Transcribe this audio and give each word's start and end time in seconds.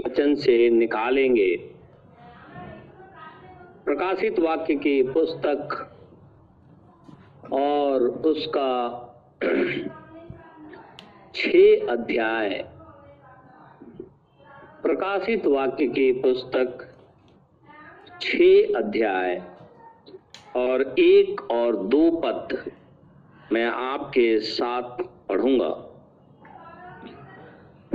वचन 0.00 0.34
से 0.34 0.70
निकालेंगे। 0.70 1.56
प्रकाशित 3.84 4.38
वाक्य 4.38 4.74
की 4.74 5.02
पुस्तक 5.02 5.90
और 7.52 8.02
उसका 8.02 9.00
छ 11.34 11.46
अध्याय। 11.90 12.64
प्रकाशित 14.82 15.46
वाक्य 15.46 15.86
की 15.86 16.12
पुस्तक 16.12 16.94
छ 18.20 18.36
अध्याय 18.76 19.42
और 20.56 20.94
एक 20.98 21.50
और 21.50 21.76
दो 21.76 22.10
पद 22.10 22.72
मैं 23.52 23.66
आपके 23.66 24.40
साथ 24.40 25.02
पढ़ूँगा। 25.28 25.83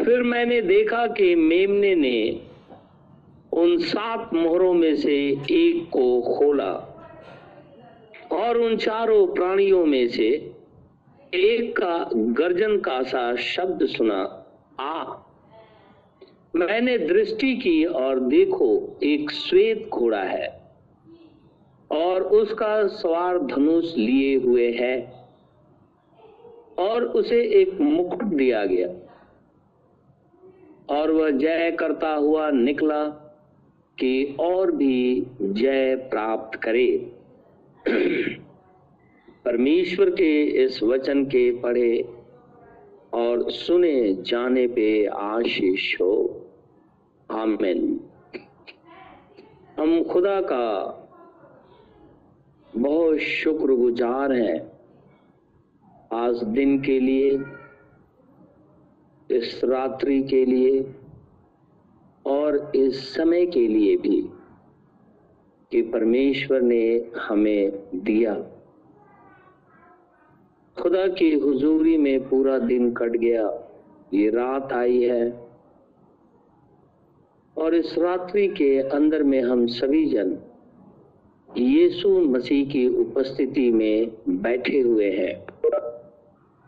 फिर 0.10 0.24
मैंने 0.24 0.62
देखा 0.62 1.08
कि 1.08 1.36
मेमने 1.36 1.96
ने 1.96 2.42
उन 3.54 3.78
सात 3.78 4.34
मोहरों 4.34 4.74
में 4.74 4.96
से 4.96 5.16
एक 5.52 5.90
को 5.92 6.22
खोला 6.22 6.74
और 8.32 8.58
उन 8.58 8.78
चारों 8.78 9.28
प्राणियों 9.28 9.86
में 9.86 10.08
से 10.08 10.52
एक 11.34 11.78
का 11.78 12.10
गर्जन 12.14 12.80
का 12.80 13.04
सा 13.04 13.36
शब्द 13.36 13.86
सुना, 13.86 14.46
आ, 14.80 15.14
मैंने 16.56 16.98
दृष्टि 16.98 17.56
की 17.56 17.86
और 17.86 18.20
देखो, 18.20 19.00
एक 19.04 19.32
श्वेत 19.32 19.90
घोड़ा 19.90 20.24
है 20.24 20.62
और 21.92 22.24
उसका 22.24 22.88
सवार 22.88 23.38
धनुष 23.38 23.96
लिए 23.98 24.36
हुए 24.36 24.72
है 24.72 25.14
और 26.80 27.04
उसे 27.04 27.42
एक 27.42 27.82
मुकुट 27.82 28.24
दिया 28.24 28.66
गया। 28.66 29.06
और 30.90 31.12
वह 31.12 31.32
जय 31.32 31.72
करता 31.72 32.14
हुआ 32.14 32.52
निकला 32.52 33.06
कि 34.00 34.38
और 34.40 34.72
भी 34.72 35.28
जय 35.42 35.96
प्राप्त 35.96 36.60
करे। 36.60 37.12
परमेश्वर 39.46 40.10
के 40.10 40.44
इस 40.44 40.84
वचन 40.84 41.26
के 41.26 41.52
पढ़े 41.52 42.10
और 43.14 43.52
सुने 43.52 44.14
जाने 44.14 44.68
पे 44.68 45.06
आशीष 45.06 46.02
हो। 46.02 46.46
आमिन। 47.32 48.00
हम 49.80 50.04
खुदा 50.04 50.42
का 50.42 50.96
बहुत 52.76 53.18
शुक्रगुजार 53.18 54.32
हैं 54.32 54.72
आज 56.14 56.44
दिन 56.44 56.82
के 56.82 57.00
लिए। 57.00 57.42
इस 59.32 59.62
रात्रि 59.64 60.24
के 60.24 60.46
लिए 60.46 60.94
और 62.26 62.72
इस 62.76 63.14
समय 63.14 63.46
के 63.46 63.68
लिए 63.68 63.98
भी 63.98 64.30
कि 65.72 65.82
परमेश्वर 65.82 66.62
ने 66.62 67.12
हमें 67.18 67.72
दिया। 67.96 68.34
खुदा 70.82 71.08
की 71.08 71.34
हुजूरी 71.34 71.98
में 71.98 72.30
पूरा 72.30 72.60
दिन 72.60 72.94
कट 72.94 73.10
गया। 73.10 73.66
ये 74.14 74.30
रात 74.30 74.74
आई 74.74 75.04
है 75.04 75.50
और 77.58 77.76
इस 77.76 77.98
रात्रि 77.98 78.48
के 78.48 78.80
अंदर 78.80 79.24
में 79.24 79.42
हम 79.42 79.68
सभी 79.68 80.06
जन 80.06 80.38
यीशु 81.58 82.10
मसीह 82.10 82.70
की 82.70 82.88
उपस्थिति 82.88 83.72
में 83.72 84.12
बैठे 84.30 84.80
हुए 84.80 85.12
हैं 85.12 85.48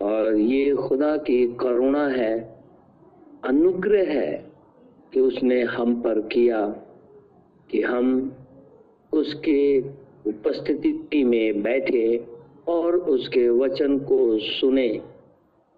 और 0.01 0.35
ये 0.35 0.75
खुदा 0.75 1.17
की 1.17 1.47
करुणा 1.47 2.07
है 2.07 2.50
अनुग्रह 3.45 4.11
है 4.11 4.51
कि 5.13 5.19
उसने 5.19 5.61
हम 5.61 6.01
पर 6.01 6.21
किया 6.21 6.67
कि 7.71 7.81
हम 7.81 8.35
उसके 9.13 9.81
उपस्थिति 10.29 11.23
में 11.23 11.63
बैठे 11.63 12.25
और 12.67 12.95
उसके 12.95 13.49
वचन 13.49 13.99
को 13.99 14.37
सुने, 14.39 15.01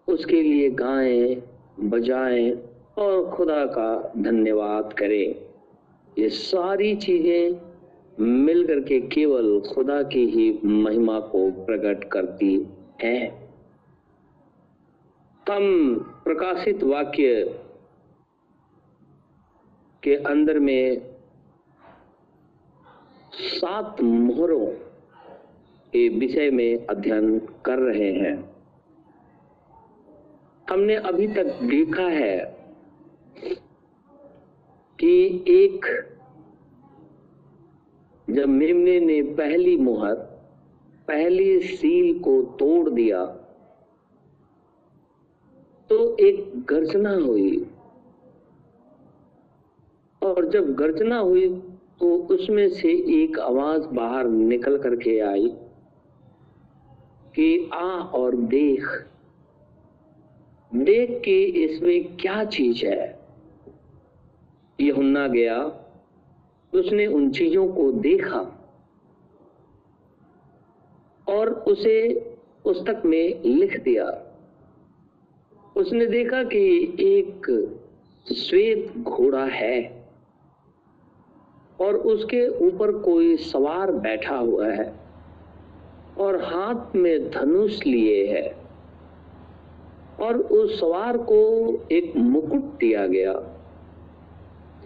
उसके 0.08 0.42
लिए 0.42 0.70
गाएँ, 0.70 1.44
बजाएँ 1.80 2.52
और 2.98 3.30
खुदा 3.30 3.66
का 3.66 4.14
धन्यवाद 4.18 4.94
करें। 4.94 5.36
ये 6.20 6.30
सारी 6.30 6.96
चीज़ें 6.96 7.60
मिलकर 8.20 8.80
के 8.80 9.00
केवल 9.02 9.60
खुदा 9.60 10.04
की 10.04 10.26
ही 10.26 10.60
महिमा 10.66 11.20
को 11.20 11.52
प्रकट 11.52 12.04
करती 12.04 12.68
हैं। 13.04 13.43
हम 15.50 15.96
प्रकाशित 16.24 16.84
वाक्य 16.84 17.60
के 20.04 20.16
अंदर 20.16 20.60
में 20.60 21.02
सात 23.34 24.02
मोहरों 24.02 24.66
के 25.94 26.08
विषय 26.10 26.50
में 26.52 26.86
अध्ययन 26.86 27.40
कर 27.66 27.80
रहे 27.80 28.12
हैं। 28.14 28.36
हमने 30.70 30.96
अभी 30.96 31.28
तक 31.28 31.60
देखा 31.64 32.08
है 32.08 32.38
कि 35.00 35.44
एक 35.48 35.86
जब 38.30 38.50
मेमने 38.50 39.00
ने 39.00 39.22
पहली 39.22 39.78
मोहर, 39.78 40.16
पहली 41.08 41.60
सील 41.60 42.20
को 42.20 42.42
तोड़ 42.42 42.90
दिया 42.90 43.43
तो 45.90 46.18
एक 46.18 46.66
गर्जना 46.66 47.14
हुई। 47.14 47.68
और 50.22 50.50
जब 50.50 50.74
गर्जना 50.74 51.20
हुई 51.20 51.50
तो 52.00 52.18
उसमें 52.18 52.70
से 52.70 52.92
एक 53.24 53.40
आवाज़ 53.40 53.88
बाहर 53.88 54.28
निकल 54.28 54.78
करके 54.78 55.20
आई 55.20 55.48
कि, 57.36 57.70
आ 57.74 57.88
और 58.00 58.36
देख। 58.36 58.88
देख 60.76 61.22
के 61.26 61.44
इसमें 61.44 62.18
क्या 62.18 62.46
चीज़ 62.46 62.86
है? 62.86 63.20
यहुन्ना 64.82 65.28
गया। 65.28 65.58
उसने 66.76 67.08
उन 67.08 67.32
चीज़ों 67.32 67.68
को 67.68 67.92
देखा 67.92 68.70
और 71.28 71.50
उसे 71.50 72.20
पुस्तक 72.64 73.02
में 73.06 73.44
लिख 73.44 73.84
दिया। 73.84 74.33
उसने 75.76 76.06
देखा 76.06 76.44
कि 76.44 76.96
एक 77.00 77.48
श्वेत 78.34 78.98
घोड़ा 78.98 79.46
है 79.46 80.04
और 81.82 81.96
उसके 81.96 82.48
ऊपर 82.48 82.92
कोई 82.92 83.38
सवार 83.38 83.92
बैठा 83.92 84.36
हुआ 84.36 84.68
है 84.68 84.96
और 86.18 86.44
हाथ 86.44 86.96
में 86.96 87.32
धनुष 87.32 87.86
लिए 87.86 88.28
है 88.28 88.56
और 90.20 90.38
उस 90.38 90.80
सवार 90.80 91.18
को 91.18 91.42
एक 91.92 92.14
मुकुट 92.18 92.62
दिया 92.62 93.08
गया 93.08 93.34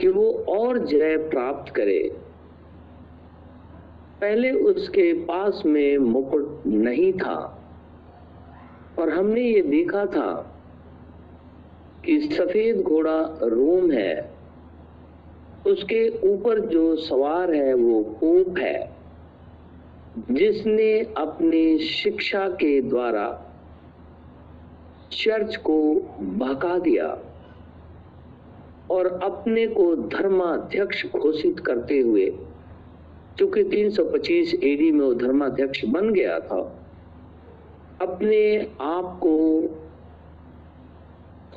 कि 0.02 0.08
वो 0.08 0.32
और 0.32 0.78
जय 0.86 1.18
प्राप्त 1.18 1.74
करे। 1.76 2.12
पहले 4.22 4.52
उसके 4.52 5.14
पास 5.14 5.64
में 5.66 5.98
मुकुट 5.98 6.64
नहीं 6.68 7.14
था 7.14 7.64
और 9.00 9.10
हमने 9.10 9.42
ये 9.42 9.62
देखा 9.62 10.06
था 10.06 10.54
कि 12.08 12.20
सफ़ेद 12.34 12.82
घोड़ा 12.82 13.20
रोम 13.44 13.92
है। 13.92 14.16
उसके 15.68 16.08
ऊपर 16.28 16.60
जो 16.68 16.96
सवार 16.98 17.54
है 17.54 17.74
वो 17.74 18.02
पोप 18.20 18.58
है, 18.58 18.98
जिसने 20.32 20.92
अपनी 21.18 21.78
शिक्षा 21.80 22.48
के 22.56 22.80
द्वारा 22.82 23.26
चर्च 25.12 25.56
को 25.56 25.80
भगा 26.38 26.78
दिया 26.80 27.08
और 28.92 29.08
अपने 29.24 29.66
को 29.68 29.96
धर्माध्यक्ष 30.10 31.06
घोषित 31.06 31.60
करते 31.60 32.00
हुए 32.00 32.26
क्योंकि 33.38 33.64
325 33.64 34.54
एडी 34.64 34.92
में 34.92 35.06
वो 35.06 35.14
धर्माध्यक्ष 35.16 35.84
बन 35.86 36.14
गया 36.14 36.40
था, 36.40 36.60
अपने 38.02 38.42
आप 38.82 39.20
को 39.24 39.36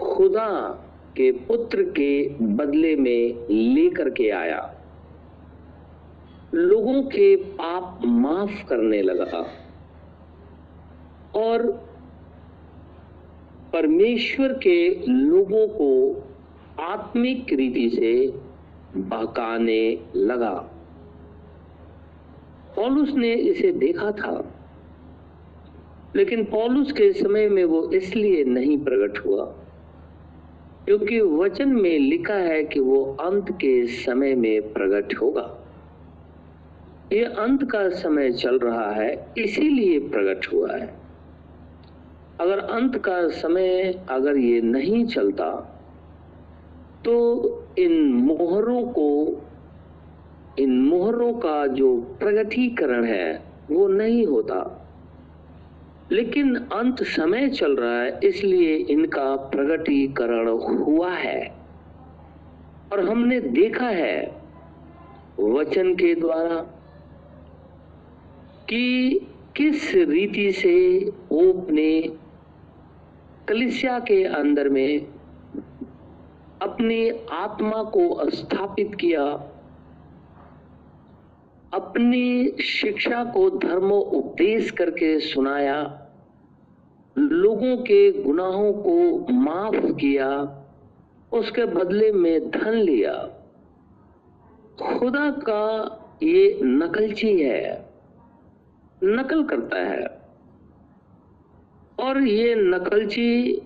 खुदा 0.03 0.71
के 1.17 1.33
पुत्र 1.33 1.83
के 1.83 2.29
बदले 2.29 2.97
में 2.97 3.49
लेकर 3.51 4.11
के 4.11 4.31
आया। 4.31 4.75
लोगों 6.55 7.03
के 7.03 7.37
पाप 7.37 8.01
माफ़ 8.05 8.67
करने 8.69 9.03
लगा। 9.03 9.47
और 11.35 11.67
परमेश्वर 13.73 14.53
के 14.53 15.07
लोगों 15.09 15.69
को 15.69 16.23
आत्मिक 16.83 17.53
रीति 17.53 17.91
से 17.91 18.33
बहकाने 18.97 20.01
लगा। 20.17 20.55
पौलुस 22.77 23.15
ने 23.15 23.35
इसे 23.35 23.73
देखा 23.73 24.11
था, 24.11 24.55
लेकिन 26.17 26.45
पौलुस 26.45 26.93
के 26.93 27.13
समय 27.13 27.49
में 27.49 27.65
वो 27.65 27.91
इसलिए 27.91 28.45
नहीं 28.45 28.79
प्रकट 28.79 29.27
हुआ। 29.27 29.60
क्योंकि 30.91 31.21
वचन 31.21 31.69
में 31.69 31.99
लिखा 31.99 32.35
है 32.35 32.63
कि 32.65 32.81
वो 32.81 33.05
अंत 33.21 33.51
के 33.51 33.87
समय 33.87 34.35
में 34.35 34.73
प्रकट 34.73 35.15
होगा। 35.15 35.43
ये 37.13 37.25
अंत 37.25 37.71
का 37.71 37.89
समय 37.89 38.33
चल 38.33 38.59
रहा 38.59 38.91
है, 38.91 39.27
इसीलिए 39.39 39.99
प्रकट 39.99 40.53
हुआ 40.53 40.73
है। 40.73 40.95
अगर 42.41 42.59
अंत 42.59 42.97
का 42.97 43.29
समय 43.29 44.05
अगर 44.11 44.37
ये 44.37 44.61
नहीं 44.61 45.05
चलता 45.05 45.51
तो 47.05 47.15
इन 47.79 48.13
मोहरों 48.13 48.83
को, 48.83 49.43
इन 50.59 50.81
मोहरों 50.81 51.33
का 51.33 51.67
जो 51.67 51.97
प्रगटीकरण 52.01 53.05
है, 53.05 53.43
वो 53.71 53.89
नहीं 53.89 54.27
होता। 54.27 54.80
लेकिन 56.13 56.57
अंत 56.57 57.03
समय 57.03 57.49
चल 57.49 57.77
रहा 57.77 58.01
है, 58.03 58.19
इसलिए 58.25 58.75
इनका 58.75 59.35
प्रगटीकरण 59.53 60.49
हुआ 60.49 61.11
है। 61.11 61.41
और 62.93 63.01
हमने 63.09 63.41
देखा 63.41 63.89
है 63.89 64.41
वचन 65.41 65.95
के 65.95 66.15
द्वारा 66.15 66.57
कि 68.69 69.21
किस 69.57 69.95
रीति 69.95 70.51
से 70.53 70.75
वो 71.33 71.53
अपने 71.53 71.91
कलिसिया 73.49 73.99
के 73.99 74.23
अंदर 74.25 74.69
में 74.69 75.07
अपनी 76.63 77.09
आत्मा 77.33 77.83
को 77.83 78.31
स्थापित 78.31 78.95
किया, 78.95 79.23
अपनी 81.73 82.63
शिक्षा 82.65 83.25
को 83.25 83.49
धर्म 83.59 83.91
उपदेश 83.93 84.71
करके 84.71 85.19
सुनाया 85.21 86.00
लोगों 87.17 87.77
के 87.77 88.23
गुनाहों 88.23 88.73
को 88.73 89.33
माफ़ 89.33 89.93
किया, 89.93 90.29
उसके 91.33 91.65
बदले 91.65 92.13
में 92.13 92.51
धन 92.51 92.71
लिया। 92.71 93.13
खुदा 94.83 95.31
का 95.31 95.97
ये 96.23 96.61
नकलची 96.63 97.41
है, 97.41 97.85
नकल 99.05 99.43
करता 99.45 99.79
है। 99.79 100.07
और 101.99 102.23
ये 102.23 102.55
नकलची 102.55 103.63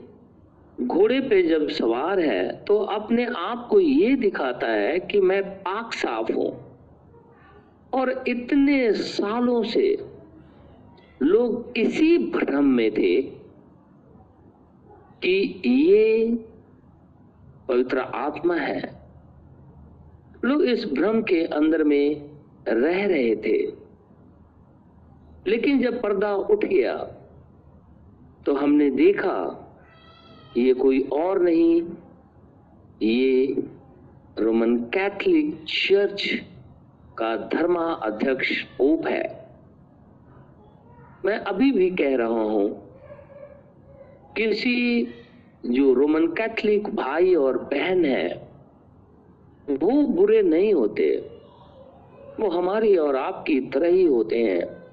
घोड़े 0.80 1.20
पे 1.20 1.42
जब 1.42 1.68
सवार 1.68 2.20
है 2.20 2.64
तो 2.64 2.78
अपने 2.78 3.26
आप 3.26 3.66
को 3.70 3.80
ये 3.80 4.14
दिखाता 4.16 4.66
है 4.66 4.98
कि 5.00 5.20
मैं 5.20 5.42
पाक 5.58 5.92
साफ़ 5.92 6.32
हूँ। 6.32 6.50
और 7.92 8.24
इतने 8.28 8.92
सालों 8.92 9.62
से 9.62 10.13
लोग 11.24 11.72
इसी 11.76 12.18
भ्रम 12.18 12.64
में 12.64 12.90
थे 12.90 13.22
कि 15.22 15.62
ये 15.66 16.34
पवित्र 17.68 17.98
आत्मा 17.98 18.54
है। 18.54 19.00
लोग 20.44 20.62
इस 20.62 20.84
भ्रम 20.84 21.22
के 21.22 21.44
अंदर 21.46 21.84
में 21.84 22.30
रह 22.68 23.06
रहे 23.06 23.36
थे। 23.36 23.58
लेकिन 25.46 25.82
जब 25.82 26.02
पर्दा 26.02 26.34
उठ 26.34 26.64
गया 26.64 26.96
तो 28.46 28.54
हमने 28.54 28.90
देखा, 28.90 29.60
ये 30.56 30.74
कोई 30.74 31.00
और 31.02 31.42
नहीं, 31.42 31.82
ये 33.02 33.46
रोमन 34.38 34.76
कैथलिक 34.76 35.64
चर्च 35.68 36.28
का 37.18 37.36
धर्मा 37.36 37.84
अध्यक्ष 37.84 38.62
पोप 38.62 39.06
है। 39.06 39.43
मैं 41.24 41.38
अभी 41.38 41.72
भी 41.72 41.90
कह 41.90 42.16
रहा 42.16 42.28
हूँ, 42.28 42.70
किसी 44.36 45.08
जो 45.66 45.92
रोमन 45.94 46.26
कैथलिक 46.26 46.88
भाई 46.88 47.34
और 47.34 47.58
बहन 47.58 48.04
है, 48.04 48.48
वो 49.70 50.02
बुरे 50.02 50.42
नहीं 50.42 50.74
होते। 50.74 51.30
वो 52.40 52.50
हमारी 52.50 52.96
और 52.96 53.16
आपकी 53.16 53.60
तरह 53.60 53.88
ही 53.88 54.04
होते 54.04 54.38
हैं। 54.38 54.84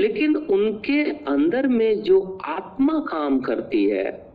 लेकिन 0.00 0.36
उनके 0.36 1.02
अंदर 1.26 1.66
में 1.66 2.02
जो 2.02 2.38
आत्मा 2.44 2.98
काम 3.00 3.40
करती 3.40 3.84
है 3.84 4.32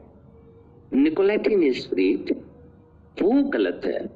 निकोलेटिन 0.94 1.74
स्प्रिट 1.74 2.32
वो 3.22 3.44
गलत 3.44 3.82
है। 3.86 4.10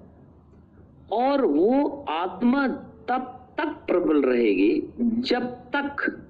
और 1.11 1.45
वो 1.45 2.05
आत्मा 2.09 2.67
तब 3.07 3.34
तक 3.57 3.67
प्रबल 3.87 4.21
रहेगी 4.21 4.83
जब 5.01 5.43
तक 5.75 6.21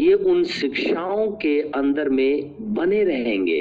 ये 0.00 0.14
उन 0.14 0.44
शिक्षाओं 0.44 1.30
के 1.32 1.60
अंदर 1.60 2.08
में 2.08 2.54
बने 2.74 3.04
रहेंगे। 3.04 3.60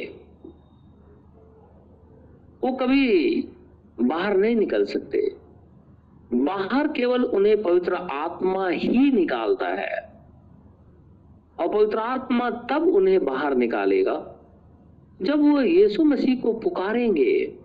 वो 2.63 2.71
कभी 2.71 3.41
बाहर 4.01 4.37
नहीं 4.37 4.55
निकल 4.55 4.85
सकते। 4.85 5.35
बाहर 6.33 6.87
केवल 6.87 7.23
उन्हें 7.23 7.61
पवित्र 7.63 7.93
आत्मा 7.93 8.67
ही 8.69 9.11
निकालता 9.11 9.67
है। 9.67 10.07
और 11.59 11.67
पवित्र 11.67 11.97
आत्मा 11.97 12.49
तब 12.49 12.87
उन्हें 12.87 13.25
बाहर 13.25 13.55
निकालेगा 13.55 14.35
जब 15.21 15.39
वो 15.39 15.61
यीशु 15.61 16.03
मसीह 16.03 16.41
को 16.41 16.53
पुकारेंगे। 16.53 17.59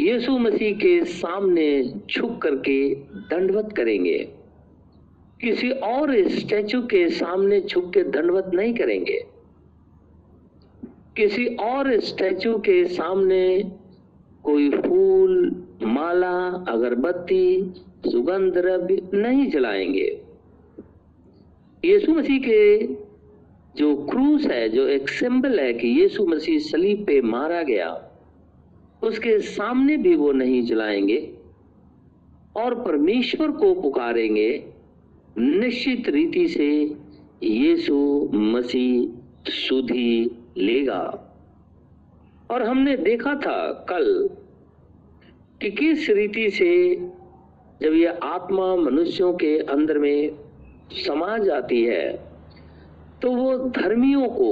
यीशु 0.00 0.38
मसीह 0.38 0.76
के 0.76 1.04
सामने 1.04 1.94
झुक 2.10 2.42
करके 2.42 2.94
दंडवत 2.94 3.74
करेंगे। 3.76 4.28
किसी 5.40 5.70
और 5.70 6.28
स्टैचू 6.28 6.80
के 6.82 7.10
सामने 7.10 7.60
झुक 7.60 7.92
के 7.94 8.02
दंडवत 8.02 8.50
नहीं 8.54 8.74
करेंगे। 8.74 9.24
किसी 11.16 11.46
और 11.46 12.00
स्टैचू 12.00 12.58
के 12.58 12.84
सामने 12.84 13.72
कोई 14.44 14.70
फूल, 14.70 15.64
माला, 15.82 16.64
अगरबत्ती 16.68 17.72
सुगंध 18.10 18.52
द्रव्य 18.52 19.02
नहीं 19.14 19.50
जलाएँगे। 19.50 20.20
यीशु 21.84 22.12
मसीह 22.12 22.38
के 22.38 22.86
जो 23.76 23.96
क्रूस 23.96 24.46
है, 24.46 24.68
जो 24.68 24.88
एक 24.88 25.08
सिंबल 25.08 25.60
है 25.60 25.72
कि 25.72 25.88
यीशु 25.88 26.26
मसीह 26.26 26.58
सलीब 26.58 27.06
पे 27.06 27.20
मारा 27.20 27.62
गया 27.62 28.05
उसके 29.02 29.38
सामने 29.40 29.96
भी 29.96 30.14
वो 30.14 30.32
नहीं 30.32 30.62
जलाएँगे 30.62 31.18
और 32.56 32.74
परमेश्वर 32.74 33.50
को 33.50 33.74
पुकारेंगे, 33.74 34.72
निश्चित 35.38 36.08
रीति 36.08 36.48
से 36.48 36.96
यीशु 37.42 37.96
मसीह 38.34 39.50
सुधी 39.50 40.30
लेगा। 40.58 41.22
और 42.50 42.62
हमने 42.62 42.96
देखा 42.96 43.34
था 43.34 43.86
कल 43.88 44.28
कि 45.60 45.70
किस 45.70 46.08
रीति 46.10 46.50
से 46.50 46.96
जब 47.82 47.94
यह 47.94 48.18
आत्मा 48.22 48.74
मनुष्यों 48.76 49.32
के 49.34 49.58
अंदर 49.58 49.98
में 49.98 50.30
समा 51.06 51.36
जाती 51.38 51.82
है 51.84 52.12
तो 53.22 53.30
वो 53.32 53.56
धर्मियों 53.68 54.28
को, 54.28 54.50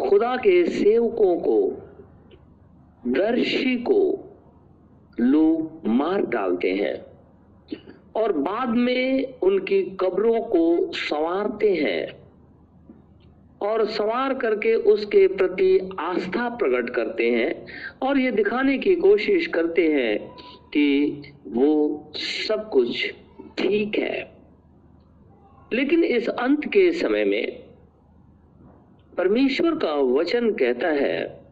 खुदा 0.00 0.36
के 0.36 0.64
सेवकों 0.66 1.36
को 1.36 1.58
दर्शी 3.06 3.76
को 3.76 4.24
लोग 5.20 5.80
मार 5.86 6.26
डालते 6.26 6.74
हैं 6.74 7.06
और 8.16 8.32
बाद 8.32 8.68
में 8.68 9.34
उनकी 9.38 9.82
कब्रों 9.82 10.40
को 10.40 10.92
संवारते 10.92 11.74
हैं 11.74 12.24
और 13.62 13.86
सवार 13.86 14.34
करके 14.34 14.74
उसके 14.74 15.28
प्रति 15.28 15.90
आस्था 15.98 16.48
प्रकट 16.48 16.90
करते 16.90 17.30
हैं 17.30 17.66
और 18.02 18.18
ये 18.18 18.30
दिखाने 18.30 18.78
की 18.78 18.94
कोशिश 18.94 19.46
करते 19.46 19.88
हैं 19.88 20.18
कि 20.74 21.22
वो 21.46 22.10
सब 22.14 22.70
कुछ 22.70 23.14
ठीक 23.58 23.98
है। 23.98 24.32
लेकिन 25.72 26.04
इस 26.04 26.28
अंत 26.28 26.64
के 26.64 26.92
समय 26.92 27.24
में 27.24 27.62
परमेश्वर 29.16 29.70
का 29.70 29.94
वचन 29.94 30.50
कहता 30.50 30.88
है 30.88 31.43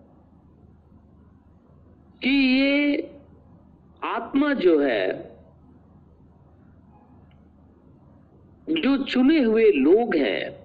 कि 2.22 2.30
ये 2.30 3.10
आत्मा 4.04 4.52
जो 4.52 4.78
है, 4.80 5.32
जो 8.70 8.96
चुने 9.04 9.40
हुए 9.40 9.70
लोग 9.70 10.16
हैं, 10.16 10.62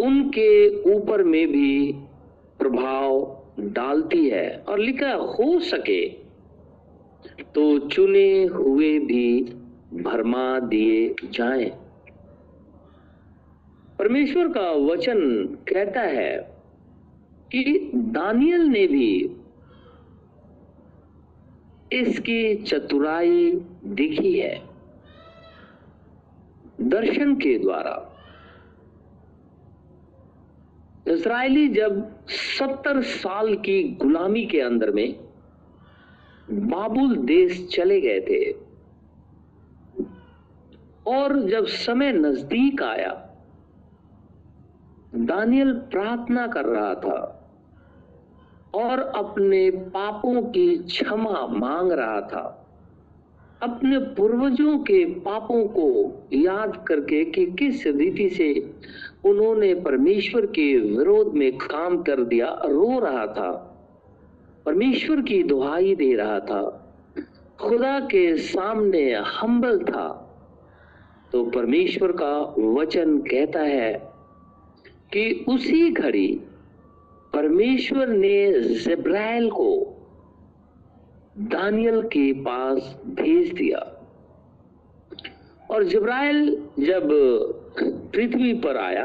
उनके 0.00 0.82
ऊपर 0.92 1.22
में 1.22 1.46
भी 1.48 1.92
प्रभाव 2.58 3.42
डालती 3.60 4.28
है 4.28 4.56
और 4.68 4.78
लिखा 4.78 5.12
हो 5.12 5.58
सके 5.60 6.08
तो 7.54 7.78
चुने 7.88 8.44
हुए 8.44 8.98
भी 8.98 9.42
भरमा 9.94 10.58
दिए 10.58 11.14
जाएँ। 11.24 11.70
परमेश्वर 13.98 14.48
का 14.48 14.70
वचन 14.84 15.20
कहता 15.68 16.00
है 16.00 16.36
कि 17.50 17.90
दानियल 17.94 18.60
ने 18.60 18.86
भी 18.86 19.36
इसकी 21.92 22.54
चतुराई 22.54 23.50
दिखी 23.84 24.38
है। 24.38 24.54
दर्शन 26.80 27.34
के 27.34 27.58
द्वारा। 27.58 28.08
इसराइली 31.08 31.68
जब 31.68 32.26
सत्तर 32.28 33.02
साल 33.02 33.54
की 33.54 33.82
गुलामी 33.82 34.46
के 34.46 34.60
अंदर 34.60 34.90
में 34.90 35.14
बाबुल 36.50 37.16
देश 37.16 37.66
चले 37.72 38.00
गए 38.00 38.20
थे 38.20 38.52
और 41.06 41.40
जब 41.48 41.66
समय 41.66 42.12
नज़दीक 42.12 42.82
आया, 42.82 43.12
दानियल 45.14 45.72
प्रार्थना 45.72 46.46
कर 46.46 46.64
रहा 46.64 46.94
था 46.94 47.31
और 48.74 48.98
अपने 48.98 49.70
पापों 49.70 50.42
की 50.42 50.76
क्षमा 50.76 51.46
मांग 51.46 51.92
रहा 51.92 52.20
था। 52.20 52.58
अपने 53.62 53.98
पूर्वजों 53.98 54.78
के 54.78 55.04
पापों 55.04 55.68
को 55.68 56.12
याद 56.32 56.84
करके 56.88 57.24
कि 57.24 57.46
किस 57.46 57.86
रीति 57.86 58.28
से 58.28 58.74
उन्होंने 59.24 59.74
परमेश्वर 59.74 60.46
के 60.46 60.78
विरोध 60.78 61.34
में 61.34 61.56
काम 61.56 62.02
कर 62.02 62.20
दिया, 62.20 62.62
रो 62.64 63.00
रहा 63.00 63.26
था। 63.26 63.68
परमेश्वर 64.66 65.20
की 65.20 65.42
दुहाई 65.42 65.94
दे 65.94 66.14
रहा 66.14 66.40
था। 66.40 66.94
खुदा 67.60 68.00
के 68.00 68.36
सामने 68.36 69.14
हम्बल 69.14 69.78
था। 69.78 70.28
तो 71.32 71.44
परमेश्वर 71.44 72.12
का 72.12 72.54
वचन 72.58 73.18
कहता 73.18 73.60
है 73.60 73.94
कि 75.12 75.44
उसी 75.48 75.90
घड़ी 75.90 76.40
परमेश्वर 77.32 78.08
ने 78.08 78.60
जब्राइल 78.78 79.50
को 79.50 79.70
दानियल 81.38 82.00
के 82.02 82.32
पास 82.42 82.96
भेज 83.10 83.52
दिया। 83.52 83.78
और 85.70 85.84
जब्राइल 85.84 86.46
जब 86.78 87.08
पृथ्वी 88.14 88.52
पर 88.54 88.76
आया, 88.76 89.04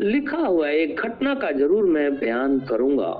लिखा 0.00 0.38
हुआ 0.38 0.68
एक 0.68 1.00
घटना 1.00 1.34
का 1.34 1.50
ज़रूर 1.52 1.84
मैं 1.84 2.14
बयान 2.18 2.58
करूँगा। 2.60 3.12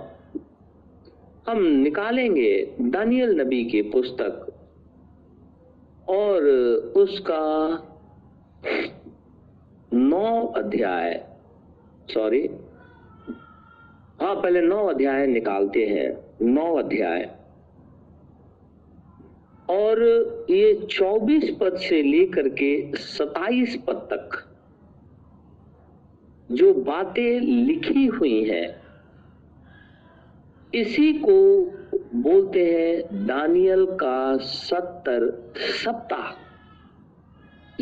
हम 1.46 1.62
निकालेंगे 1.62 2.52
दानियल 2.80 3.40
नबी 3.40 3.64
की 3.64 3.82
पुस्तक 3.90 4.46
और 6.08 6.44
उसका 6.96 7.44
नौ 9.92 10.46
अध्याय 10.56 11.14
सॉरी 12.08 12.48
हाँ 14.32 14.40
पहले 14.42 14.60
नौ 14.60 14.76
अध्याय 14.88 15.26
निकालते 15.26 15.84
हैं, 15.86 16.10
नौ 16.42 16.74
अध्याय। 16.74 17.24
और 19.70 20.00
ये 20.50 20.72
चौबीस 20.90 21.50
पद 21.60 21.76
से 21.78 22.00
लेकर 22.02 22.48
के 22.60 22.96
सताइस 22.96 23.76
पद 23.86 23.96
तक 24.12 24.38
जो 26.50 26.72
बातें 26.80 27.40
लिखी 27.40 28.06
हुई 28.06 28.42
हैं, 28.44 28.74
इसी 30.72 31.12
को 31.24 31.38
बोलते 32.22 32.64
हैं 32.66 33.26
दानियल 33.26 33.84
का 34.00 34.36
सत्तर 34.48 35.30
सप्ताह। 35.76 36.28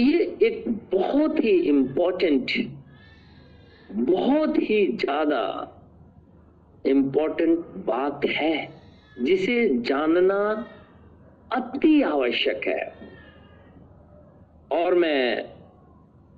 ये 0.01 0.23
एक 0.43 0.65
बहुत 0.93 1.45
ही 1.45 1.59
इंपॉर्टेंट 1.71 2.51
बहुत 3.93 4.59
ही 4.61 4.87
ज़्यादा 4.97 5.77
इंपॉर्टेंट 6.85 7.59
बात 7.87 8.25
है, 8.27 8.69
जिसे 9.17 9.69
जानना 9.81 10.41
अति 11.53 12.03
आवश्यक 12.03 12.67
है। 12.67 12.93
और 14.73 14.95
मैं 14.95 15.45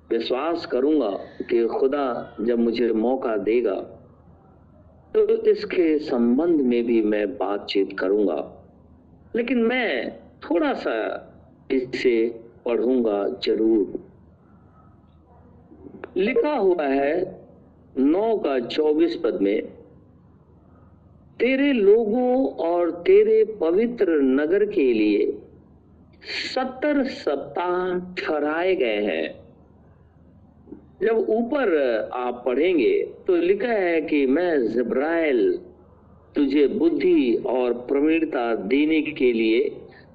विश्वास 0.09 0.65
करूँगा 0.65 1.09
कि 1.49 1.65
खुदा 1.69 2.35
जब 2.41 2.59
मुझे 2.59 2.91
मौका 2.93 3.35
देगा 3.39 3.75
तो 5.13 5.25
इसके 5.51 5.97
संबंध 5.99 6.61
में 6.61 6.83
भी 6.85 7.01
मैं 7.01 7.27
बातचीत 7.37 7.97
करूँगा। 7.99 8.37
लेकिन 9.35 9.57
मैं 9.63 10.11
थोड़ा 10.41 10.73
सा 10.75 10.95
इसे 11.71 12.15
पढ़ूँगा 12.65 13.23
ज़रूर। 13.45 13.99
लिखा 16.17 16.55
हुआ 16.55 16.85
है 16.85 17.13
नौ 17.99 18.35
का 18.37 18.59
चौबीस 18.59 19.15
पद 19.23 19.39
में 19.41 19.61
तेरे 21.39 21.71
लोगों 21.73 22.45
और 22.65 22.91
तेरे 23.01 23.43
पवित्र 23.61 24.19
नगर 24.21 24.65
के 24.65 24.91
लिए 24.93 25.31
सत्तर 26.23 27.03
सप्ताह 27.03 27.99
ठहराए 28.15 28.75
गए 28.75 29.01
हैं। 29.01 29.43
जब 31.01 31.25
ऊपर 31.29 31.75
आप 32.13 32.43
पढ़ेंगे 32.45 32.93
तो 33.27 33.35
लिखा 33.35 33.71
है 33.71 34.01
कि 34.01 34.25
मैं 34.27 34.51
जब्राइल 34.67 35.51
तुझे 36.35 36.67
बुद्धि 36.67 37.33
और 37.47 37.73
प्रवीणता 37.87 38.53
देने 38.55 39.01
के 39.01 39.31
लिए 39.33 39.59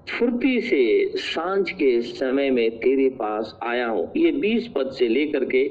फुर्ती 0.08 0.60
से 0.60 1.12
साँझ 1.16 1.70
के 1.70 2.00
समय 2.02 2.50
में 2.50 2.70
तेरे 2.78 3.08
पास 3.18 3.54
आया 3.62 3.86
हूँ। 3.86 4.10
ये 4.16 4.30
बीस 4.32 4.66
पद 4.76 4.90
से 4.98 5.08
लेकर 5.08 5.44
के 5.44 5.66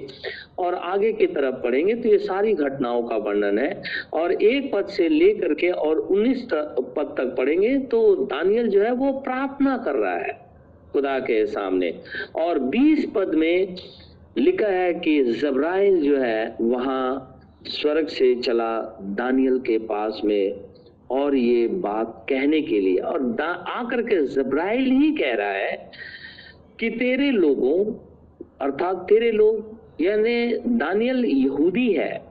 और 0.59 0.75
आगे 0.75 1.11
की 1.13 1.27
तरफ़ 1.27 1.55
पढ़ेंगे 1.63 1.93
तो 1.95 2.09
ये 2.09 2.17
सारी 2.17 2.53
घटनाओं 2.53 3.03
का 3.03 3.17
वर्णन 3.17 3.59
है। 3.59 3.81
और 4.13 4.31
एक 4.33 4.71
पद 4.73 4.87
से 4.87 5.07
लेकर 5.09 5.53
के 5.53 5.69
और 5.71 5.99
उन्नीस 5.99 6.47
पद 6.51 7.15
तक 7.17 7.35
पढ़ेंगे 7.37 7.77
तो 7.91 8.15
दानियल 8.25 8.67
जो 8.67 8.81
है 8.81 8.91
वो 8.93 9.11
प्रार्थना 9.19 9.77
कर 9.77 9.95
रहा 9.95 10.15
है 10.15 10.33
खुदा 10.93 11.17
के 11.19 11.45
सामने। 11.45 11.93
और 12.35 12.59
बीस 12.69 13.05
पद 13.15 13.35
में 13.35 13.75
लिखा 14.37 14.67
है 14.67 14.93
कि 14.93 15.21
जबराइल 15.33 16.01
जो 16.01 16.17
है 16.17 16.55
वहाँ 16.61 17.33
स्वर्ग 17.67 18.07
से 18.07 18.33
चला 18.35 18.71
दानियल 19.17 19.57
के 19.59 19.77
पास 19.85 20.21
में 20.25 20.66
और 21.09 21.35
ये 21.35 21.67
बात 21.67 22.25
कहने 22.29 22.61
के 22.61 22.79
लिए, 22.79 22.97
और 22.97 23.41
आकर 23.41 24.01
के 24.01 24.25
जब्राइल 24.25 24.91
ही 24.91 25.11
कह 25.11 25.33
रहा 25.33 25.51
है 25.51 25.91
कि 26.79 26.89
तेरे 26.89 27.31
लोगों, 27.31 27.83
अर्थात 28.61 29.05
तेरे 29.09 29.31
लोग, 29.31 29.75
यानी 30.01 30.53
दानियल 30.77 31.25
यहूदी 31.25 31.91
है 31.93 32.25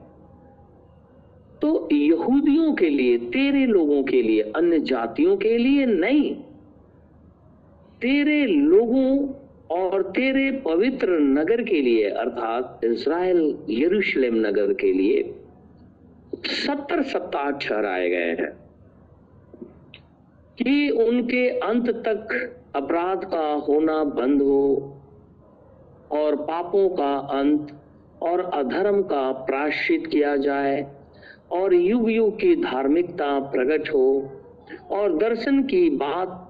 तो 1.61 1.87
यहूदियों 1.91 2.73
के 2.73 2.89
लिए, 2.89 3.17
तेरे 3.17 3.65
लोगों 3.65 4.03
के 4.03 4.21
लिए, 4.21 4.41
अन्य 4.55 4.79
जातियों 4.79 5.35
के 5.37 5.57
लिए 5.57 5.85
नहीं। 5.85 6.33
तेरे 8.01 8.45
लोगों 8.45 9.29
और 9.71 10.01
तेरे 10.15 10.51
पवित्र 10.65 11.17
नगर 11.19 11.63
के 11.63 11.81
लिए, 11.81 12.09
अर्थात 12.09 12.81
इसराइल 12.83 13.57
यरूशलेम 13.69 14.35
नगर 14.37 14.73
के 14.73 14.91
लिए, 14.93 15.23
सत्तर 16.45 17.01
सप्ताह 17.03 17.49
ठहराए 17.51 18.09
गए 18.09 18.31
हैं। 18.33 18.51
कि 20.61 20.89
उनके 20.89 21.49
अंत 21.49 21.89
तक 21.89 22.53
अपराध 22.75 23.23
का 23.23 23.53
होना 23.67 24.03
बंद 24.03 24.41
हो 24.41 24.93
और 26.11 26.35
पापों 26.35 26.89
का 26.89 27.15
अंत 27.15 27.79
और 28.23 28.39
अधर्म 28.39 29.01
का 29.01 29.31
प्राश्चित 29.31 30.07
किया 30.07 30.35
जाए 30.37 30.87
और 31.51 31.73
युग 31.73 32.11
युग 32.11 32.39
की 32.39 32.55
धार्मिकता 32.55 33.39
प्रकट 33.39 33.89
हो 33.89 34.31
और 34.91 35.17
दर्शन 35.17 35.63
की 35.63 35.89
बात 35.89 36.43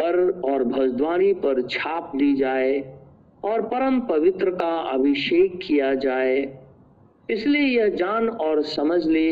पर 0.00 0.40
और 0.44 0.64
भजद्वानी 0.64 1.32
पर 1.32 1.62
छाप 1.62 2.12
दी 2.16 2.34
जाए 2.34 2.96
और 3.44 3.62
परम 3.62 4.00
पवित्र 4.00 4.50
का 4.50 4.76
अभिषेक 4.78 5.58
किया 5.66 5.94
जाए, 5.94 6.58
इसलिए 7.30 7.62
यह 7.62 7.88
जान 7.88 8.28
और 8.28 8.62
समझ 8.62 9.06
ले 9.06 9.30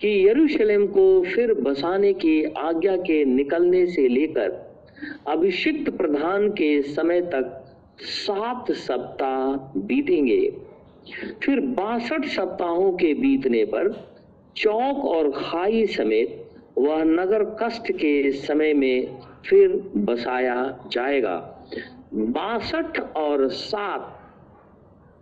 कि 0.00 0.28
यरूशलेम 0.28 0.86
को 0.86 1.22
फिर 1.22 1.54
बसाने 1.54 2.12
की 2.12 2.44
आज्ञा 2.44 2.96
के 2.96 3.24
निकलने 3.24 3.86
से 3.86 4.08
लेकर 4.08 4.50
अभिषिक्त 5.28 5.90
प्रधान 5.90 6.48
के 6.50 6.82
समय 6.82 7.20
तक 7.20 7.64
सात 8.00 8.72
सप्ताह 8.72 9.80
बीतेंगे। 9.80 10.54
फिर 11.44 11.60
बासठ 11.60 12.24
सप्ताहों 12.24 12.92
के 12.92 13.14
बीतने 13.14 13.64
पर 13.64 13.88
चौक 14.56 15.04
और 15.04 15.30
खाई 15.30 15.86
समेत 15.86 16.50
वह 16.78 17.04
नगर 17.04 17.44
कष्ट 17.62 17.92
के 17.92 18.30
समय 18.32 18.74
में 18.74 19.20
फिर 19.46 19.90
बसाया 19.96 20.88
जाएगा। 20.92 21.36
बासठ 22.14 23.00
और 23.00 23.48
सात 23.48 24.14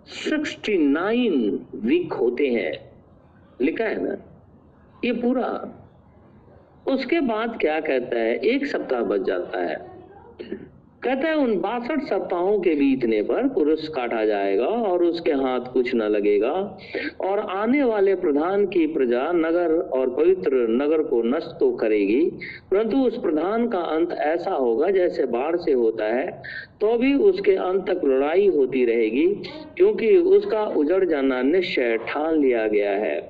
सिक्सटी 0.06 0.78
नाइन 0.78 1.66
वीक 1.75 2.12
होते 2.12 2.47
हैं। 2.47 2.73
लिखा 3.61 3.85
है 3.85 4.02
ना? 4.04 4.16
ये 5.04 5.12
पूरा। 5.14 5.48
उसके 6.86 7.20
बाद 7.22 7.58
क्या 7.60 7.80
कहता 7.80 8.18
है? 8.18 8.34
एक 8.46 8.66
सप्ताह 8.66 9.02
बच 9.02 9.20
जाता 9.20 9.62
है। 9.62 9.94
कहता 11.02 11.28
है, 11.28 11.34
उन 11.36 11.58
बासठ 11.60 12.02
सप्ताहों 12.02 12.58
के 12.60 12.74
बीतने 12.74 13.20
पर 13.22 13.48
पुरुष 13.48 13.86
काटा 13.88 14.24
जाएगा 14.24 14.66
और 14.66 15.02
उसके 15.04 15.32
हाथ 15.32 15.72
कुछ 15.72 15.94
न 15.94 16.02
लगेगा। 16.02 16.52
और 17.20 17.38
आने 17.38 17.82
वाले 17.84 18.14
प्रधान 18.14 18.66
की 18.66 18.86
प्रजा 18.86 19.30
नगर 19.32 19.74
और 19.90 20.10
पवित्र 20.10 20.66
नगर 20.72 21.02
को 21.02 21.22
नष्ट 21.26 21.58
तो 21.60 21.70
करेगी, 21.72 22.22
परंतु 22.70 23.02
उस 23.06 23.18
प्रधान 23.18 23.68
का 23.68 23.80
अंत 23.90 24.12
ऐसा 24.12 24.50
होगा 24.52 24.90
जैसे 24.90 25.26
बाढ़ 25.26 25.56
से 25.56 25.72
होता 25.74 26.04
है 26.06 26.26
तो 26.80 26.96
भी 26.98 27.14
उसके 27.24 27.54
अंत 27.56 27.86
तक 27.90 28.04
लड़ाई 28.04 28.48
होती 28.48 28.84
रहेगी, 28.84 29.26
क्योंकि 29.76 30.16
उसका 30.16 30.64
उजड़ 30.76 31.04
जाना 31.04 31.42
निश्चय 31.42 31.96
ठान 32.08 32.40
लिया 32.40 32.66
गया 32.66 32.90
है। 32.96 33.20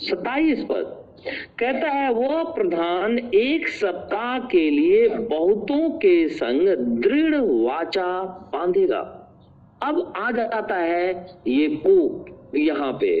सताइस 0.00 0.64
पद। 0.70 1.00
कहता 1.26 1.88
है, 1.88 2.12
वह 2.12 2.42
प्रधान 2.44 3.18
एक 3.18 3.68
सप्ताह 3.68 4.38
के 4.38 4.70
लिए 4.70 5.08
बहुतों 5.08 5.88
के 5.90 6.28
संग 6.28 6.68
दृढ़ 7.02 7.34
वाचा 7.36 8.22
बांधेगा। 8.52 9.00
अब 9.82 10.12
आ 10.16 10.30
जाता 10.30 10.76
है 10.76 11.26
ये 11.46 11.68
पू 11.86 12.58
यहाँ 12.58 12.92
पे। 12.92 13.20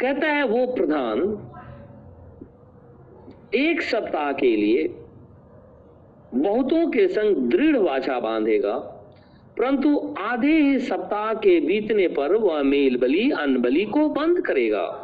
कहता 0.00 0.26
है, 0.26 0.44
वो 0.44 0.66
प्रधान 0.66 1.20
एक 3.54 3.82
सप्ताह 3.82 4.32
के 4.32 4.56
लिए 4.56 4.88
बहुतों 6.34 6.86
के 6.90 7.06
संग 7.08 7.50
दृढ़ 7.50 7.76
वाचा 7.76 8.18
बांधेगा, 8.20 8.76
परंतु 9.58 10.14
आधे 10.18 10.52
ही 10.52 10.78
सप्ताह 10.78 11.32
के 11.34 11.60
बीतने 11.60 12.08
पर 12.08 12.34
वह 12.34 12.62
मेल 12.62 12.96
बलि 12.96 13.30
अनबली 13.30 13.84
को 13.84 14.08
बंद 14.08 14.40
करेगा। 14.46 15.03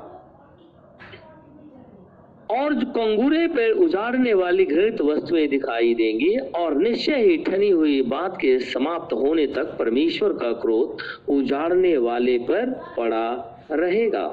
और 2.51 2.75
कंगूरे 2.87 3.47
पर 3.49 3.71
उजाड़ने 3.79 4.33
वाली 4.35 4.65
घृत 4.65 5.01
वस्तुएँ 5.01 5.47
दिखाई 5.49 5.95
देंगी 5.95 6.37
और 6.57 6.77
निश्चय 6.77 7.17
ही 7.17 7.37
ठनी 7.45 7.69
हुई 7.71 8.01
बात 8.03 8.37
के 8.37 8.59
समाप्त 8.61 9.13
होने 9.13 9.47
तक 9.47 9.77
परमेश्वर 9.79 10.33
का 10.33 10.53
क्रोध 10.53 11.03
उजाड़ने 11.29 11.97
वाले 11.99 12.39
पर 12.39 12.71
पड़ा 12.97 13.29
रहेगा। 13.73 14.27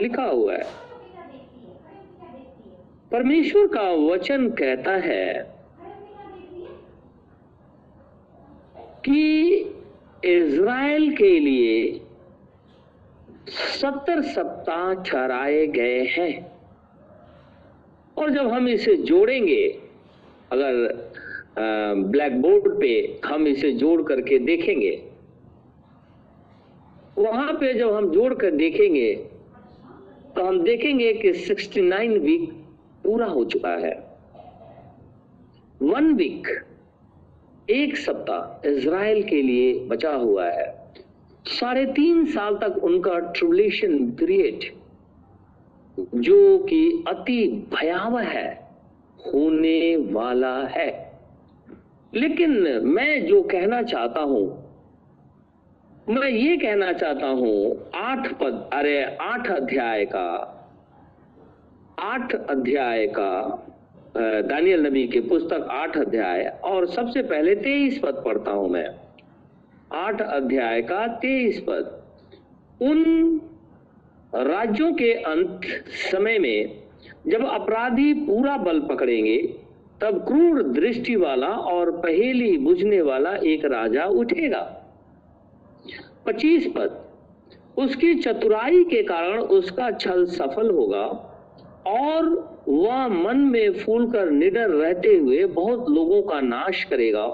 लिखा 0.00 0.24
हुआ 0.24 0.54
है, 0.54 0.64
परमेश्वर 3.12 3.66
का 3.66 3.90
वचन 4.04 4.48
कहता 4.50 4.96
है 5.00 5.32
कि 9.04 9.52
इज़राइल 10.24 11.10
के 11.16 11.38
लिए 11.40 12.00
सत्तर 13.50 14.22
सप्ताह 14.22 14.92
ठहराए 15.02 15.66
गए 15.66 16.02
हैं। 16.08 16.53
और 18.16 18.30
जब 18.30 18.46
हम 18.48 18.68
इसे 18.68 18.96
जोड़ेंगे, 18.98 19.62
अगर 20.52 20.72
ब्लैक 22.06 22.40
बोर्ड 22.42 22.80
पे 22.80 23.20
हम 23.24 23.46
इसे 23.46 23.72
जोड़ 23.72 24.02
करके 24.02 24.38
देखेंगे, 24.40 24.90
वहाँ 27.18 27.52
पे 27.52 27.72
जब 27.74 27.92
हम 27.92 28.10
जोड़ 28.10 28.34
कर 28.34 28.50
देखेंगे 28.52 29.14
तो 30.36 30.44
हम 30.44 30.62
देखेंगे 30.62 31.12
कि 31.14 31.32
69 31.34 32.18
वीक 32.20 32.50
पूरा 33.04 33.26
हो 33.26 33.44
चुका 33.44 33.74
है। 33.78 33.92
वन 35.80 36.12
वीक 36.14 36.48
एक 37.70 37.96
सप्ताह 37.96 38.68
इज़राइल 38.68 39.22
के 39.22 39.42
लिए 39.42 39.74
बचा 39.88 40.12
हुआ 40.12 40.46
है। 40.46 40.66
साढ़े 41.50 41.84
तीन 41.92 42.24
साल 42.26 42.54
तक 42.56 42.82
उनका 42.84 43.18
ट्रिबुलेशन 43.18 43.98
पीरियड 44.10 44.64
जो 45.98 46.58
कि 46.58 47.04
अति 47.08 47.46
भयावह 47.74 48.22
है, 48.22 48.48
होने 49.26 49.96
वाला 50.12 50.56
है। 50.66 50.88
लेकिन 52.14 52.50
मैं 52.86 53.26
जो 53.26 53.42
कहना 53.42 53.82
चाहता 53.82 54.20
हूँ, 54.20 54.42
मैं 56.08 56.28
ये 56.28 56.56
कहना 56.56 56.92
चाहता 56.92 57.26
हूँ, 57.26 57.90
आठ 57.94 58.32
पद, 58.32 58.70
अरे 58.72 59.02
आठ 59.20 59.50
अध्याय 59.50 60.04
का, 60.04 60.26
आठ 61.98 62.34
अध्याय 62.34 63.06
का 63.06 63.60
दानियल 64.16 64.86
नबी 64.86 65.06
की 65.08 65.20
पुस्तक 65.20 65.66
आठ 65.70 65.96
अध्याय, 65.98 66.44
और 66.64 66.86
सबसे 66.86 67.22
पहले 67.22 67.54
तेईस 67.54 67.98
पद 67.98 68.22
पढ़ता 68.24 68.50
हूँ 68.50 68.68
मैं। 68.68 68.86
आठ 69.92 70.20
अध्याय 70.22 70.82
का 70.82 71.06
तेईस 71.16 71.60
पद। 71.60 72.00
उन 72.82 73.40
राज्यों 74.36 74.92
के 74.92 75.12
अंत 75.12 75.60
समय 76.12 76.38
में 76.38 76.82
जब 77.26 77.48
अपराधी 77.48 78.14
पूरा 78.14 78.56
बल 78.56 78.80
पकड़ेंगे, 78.80 79.54
तब 80.00 80.24
क्रूर 80.28 80.62
दृष्टि 80.62 81.16
वाला 81.16 81.48
और 81.48 81.90
पहेली 81.90 82.58
बुझने 82.58 83.02
वाला 83.02 83.36
एक 83.36 83.64
राजा 83.64 84.04
उठेगा। 84.04 84.80
पच्चीस 86.26 86.66
पद। 86.66 87.04
उसकी 87.78 88.14
चतुराई 88.14 88.84
के 88.84 89.02
कारण 89.02 89.38
उसका 89.38 89.90
छल 89.90 90.24
सफल 90.24 90.70
होगा 90.70 91.04
और 91.86 92.24
वह 92.68 93.08
मन 93.08 93.36
में 93.36 93.72
फूल 93.72 94.12
कर 94.12 94.30
निडर 94.30 94.70
रहते 94.70 95.08
हुए 95.08 95.44
बहुत 95.44 95.90
लोगों 95.90 96.22
का 96.22 96.40
नाश 96.40 96.84
करेगा। 96.84 97.24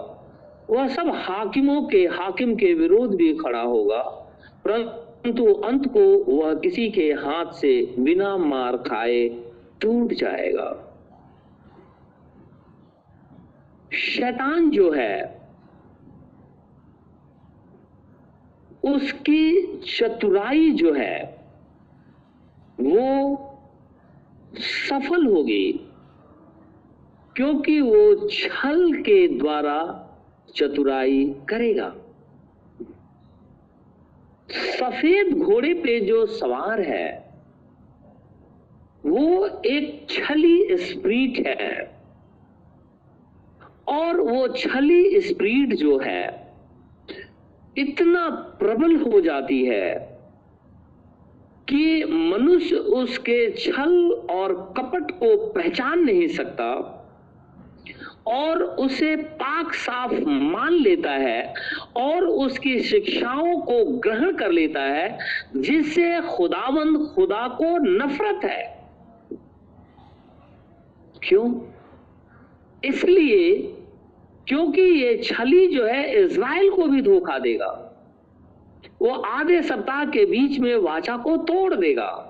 वह 0.71 0.89
सब 0.89 1.09
हाकिमों 1.15 1.83
के, 1.83 2.07
हाकिम 2.07 2.55
के 2.55 2.75
विरोध 2.75 3.17
भी 3.17 3.35
खड़ा 3.35 3.61
होगा। 3.61 4.03
परंतु 4.65 5.10
परंतु 5.25 5.45
अंत 5.45 5.87
को 5.87 6.01
वह 6.25 6.55
किसी 6.55 6.91
के 6.91 7.13
हाथ 7.13 7.53
से 7.53 7.95
बिना 7.99 8.37
मार 8.37 8.77
खाए 8.77 9.29
टूट 9.81 10.13
जाएगा। 10.13 10.87
शैतान 13.95 14.71
जो 14.71 14.91
है, 14.91 15.41
उसकी 18.85 19.77
चतुराई 19.77 20.71
जो 20.71 20.93
है, 20.93 21.45
वो 22.81 23.37
सफल 24.55 25.27
होगी, 25.27 25.73
क्योंकि 27.37 27.81
वो 27.81 28.29
छल 28.29 28.93
के 28.93 29.29
द्वारा 29.29 29.79
चतुराई 30.57 31.37
करेगा। 31.49 31.95
सफ़ेद 34.51 35.39
घोड़े 35.39 35.75
पे 35.75 36.01
जो 36.01 36.27
सवार 36.27 36.81
है, 36.81 37.35
वो 39.07 39.47
एक 39.67 40.07
छली 40.11 40.77
स्प्रीट 40.77 41.47
है। 41.47 42.01
और 43.89 44.21
वो 44.21 44.49
छली 44.49 45.21
स्प्रीट 45.21 45.75
जो 45.75 45.99
है, 45.99 46.53
इतना 47.79 48.31
प्रबल 48.31 48.97
हो 48.97 49.21
जाती 49.21 49.65
है 49.65 49.95
कि 51.69 52.05
मनुष्य 52.05 52.77
उसके 52.77 53.51
छल 53.51 54.27
और 54.31 54.75
कपट 54.77 55.11
को 55.11 55.47
पहचान 55.47 55.99
नहीं 55.99 56.29
सकता। 56.29 56.97
और 58.27 58.63
उसे 58.63 59.17
पाक 59.17 59.75
साफ़ 59.75 60.15
मान 60.29 60.73
लेता 60.73 61.11
है 61.11 61.55
और 61.97 62.25
उसकी 62.25 62.81
शिक्षाओं 62.81 63.61
को 63.61 63.85
ग्रहण 63.85 64.33
कर 64.33 64.51
लेता 64.51 64.81
है, 64.81 65.19
जिससे 65.57 66.21
खुदावंद 66.21 67.13
खुदा 67.15 67.49
को 67.49 67.79
नफरत 67.79 68.45
है। 68.45 68.81
क्यों? 71.23 71.61
इसलिए 72.85 73.77
क्योंकि 74.49 74.83
ये 74.83 75.17
छली 75.25 75.67
जो 75.67 75.85
है 75.87 76.25
इज़राइल 76.25 76.71
को 76.71 76.87
भी 76.87 77.03
धोखा 77.03 77.39
देगा। 77.39 77.87
वो 79.03 79.11
आधे 79.11 79.63
सप्ताह 79.63 80.05
के 80.05 80.25
बीच 80.25 80.59
में 80.59 80.77
वाचा 80.77 81.17
को 81.17 81.37
तोड़ 81.37 81.75
देगा। 81.75 82.27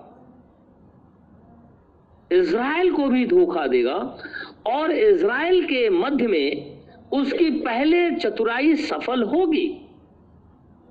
इज़राइल 2.32 2.92
को 2.92 3.06
भी 3.06 3.26
धोखा 3.26 3.66
देगा 3.66 4.18
और 4.66 4.92
इज़राइल 4.92 5.64
के 5.64 5.88
मध्य 5.90 6.26
में 6.26 6.80
उसकी 7.12 7.50
पहले 7.60 8.10
चतुराई 8.16 8.74
सफल 8.76 9.22
होगी, 9.22 9.66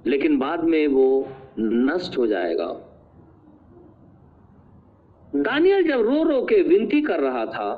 लेकिन 0.08 0.38
बाद 0.40 0.64
में 0.64 0.88
वो 0.88 1.28
नष्ट 1.60 2.18
हो 2.18 2.28
जाएगा। 2.28 2.68
दानियल 5.36 5.88
जब 5.88 6.02
रो 6.02 6.24
रो 6.24 6.42
के 6.42 6.62
विनती 6.62 7.02
कर 7.02 7.20
रहा 7.20 7.46
था, 7.46 7.70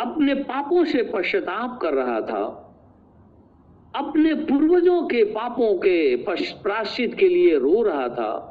अपने 0.00 0.34
पापों 0.34 0.84
से 0.84 1.02
पश्चाताप 1.02 1.78
कर 1.82 1.94
रहा 1.94 2.20
था, 2.20 2.42
अपने 3.96 4.34
पूर्वजों 4.34 5.02
के 5.02 5.24
पापों 5.24 5.74
के 5.78 6.16
प्राश्चित 6.62 7.14
के 7.14 7.28
लिए 7.28 7.58
रो 7.58 7.82
रहा 7.82 8.08
था 8.08 8.49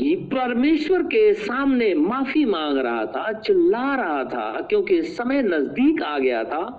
ये 0.00 0.14
परमेश्वर 0.32 1.02
के 1.04 1.32
सामने 1.34 1.92
माफ़ी 1.94 2.44
मांग 2.44 2.78
रहा 2.78 3.04
था, 3.06 3.32
चिल्ला 3.40 3.94
रहा 3.96 4.22
था, 4.24 4.60
क्योंकि 4.60 5.02
समय 5.02 5.42
नज़दीक 5.42 6.02
आ 6.02 6.18
गया 6.18 6.42
था 6.44 6.78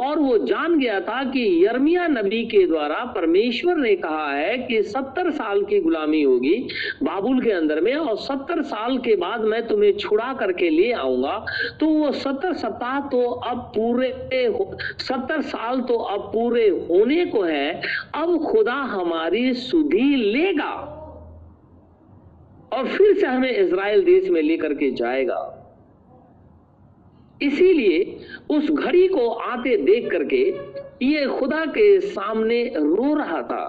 और 0.00 0.18
वो 0.18 0.36
जान 0.38 0.78
गया 0.78 1.00
था 1.00 1.22
कि 1.24 1.42
यर्मिया 1.64 2.06
नबी 2.06 2.44
के 2.44 2.66
द्वारा 2.66 3.04
परमेश्वर 3.14 3.76
ने 3.76 3.94
कहा 3.96 4.30
है 4.32 4.56
कि 4.58 4.82
सत्तर 4.82 5.30
साल 5.30 5.62
की 5.62 5.80
गुलामी 5.80 6.22
होगी 6.22 6.54
बाबुल 7.02 7.40
के 7.40 7.50
अंदर 7.50 7.80
में 7.80 7.94
और 7.94 8.16
सत्तर 8.18 8.62
साल 8.62 8.98
के 8.98 9.16
बाद 9.16 9.40
मैं 9.44 9.66
तुम्हें 9.66 9.96
छुड़ा 9.98 10.32
करके 10.34 10.70
ले 10.70 10.90
आऊँगा। 10.92 11.44
तो 11.80 11.86
वो 11.88 12.12
सत्तर 12.12 12.54
सप्ताह 12.54 13.00
तो 13.08 13.22
अब 13.22 13.58
पूरे 13.76 14.12
सत्तर 15.00 15.42
साल 15.42 15.80
तो 15.80 15.94
अब 15.94 16.30
पूरे 16.32 16.68
होने 16.90 17.24
को 17.26 17.42
है। 17.42 17.70
अब 18.14 18.38
खुदा 18.44 18.80
हमारी 18.94 19.52
सुधी 19.56 20.14
लेगा। 20.16 20.96
और 22.72 22.88
फिर 22.88 23.14
से 23.14 23.26
हमें 23.26 23.50
इज़राइल 23.50 24.04
देश 24.04 24.28
में 24.30 24.42
लेकर 24.42 24.74
के 24.74 24.90
जाएगा। 24.90 25.56
इसीलिए 27.40 28.18
उस 28.50 28.70
घड़ी 28.70 29.06
को 29.08 29.28
आते 29.28 29.76
देख 29.76 30.10
करके 30.10 30.42
ये 31.06 31.26
खुदा 31.28 31.64
के 31.66 32.00
सामने 32.00 32.64
रो 32.76 33.14
रहा 33.14 33.40
था, 33.42 33.64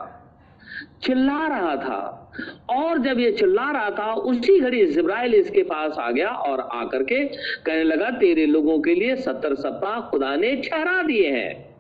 चिल्ला 1.04 1.48
रहा 1.48 1.76
था, 1.76 2.34
और 2.70 2.98
जब 2.98 3.20
ये 3.20 3.32
चिल्ला 3.32 3.70
रहा 3.72 3.90
था, 3.90 4.14
उसी 4.14 4.60
घड़ी 4.60 4.86
जिब्राइल 4.86 5.36
इसके 5.36 5.64
पास 5.64 5.98
आ 6.00 6.10
गया 6.12 6.30
और 6.30 6.60
आकर 6.74 7.04
के 7.04 7.24
कहने 7.26 7.84
लगा, 7.84 8.10
तेरे 8.12 8.46
लोगों 8.46 8.80
के 8.80 8.96
लिए 8.96 9.16
सत्तर 9.16 9.56
सप्ताह 9.56 10.00
खुदा 10.02 10.36
ने 10.36 10.56
ठहरा 10.62 11.02
दिए 11.04 11.30
हैं। 11.30 11.71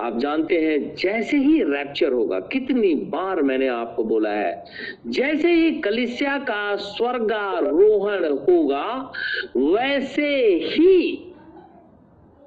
आप 0.00 0.18
जानते 0.18 0.60
हैं, 0.60 0.94
जैसे 0.94 1.36
ही 1.36 1.62
रैप्चर 1.62 2.12
होगा, 2.12 2.38
कितनी 2.40 2.94
बार 2.94 3.42
मैंने 3.42 3.68
आपको 3.68 4.04
बोला 4.04 4.30
है, 4.30 4.64
जैसे 5.06 5.52
ही 5.52 5.70
कलिसिया 5.80 6.38
का 6.38 6.76
स्वर्गारोहण 6.76 8.24
होगा, 8.24 9.12
वैसे 9.56 10.28
ही 10.64 11.24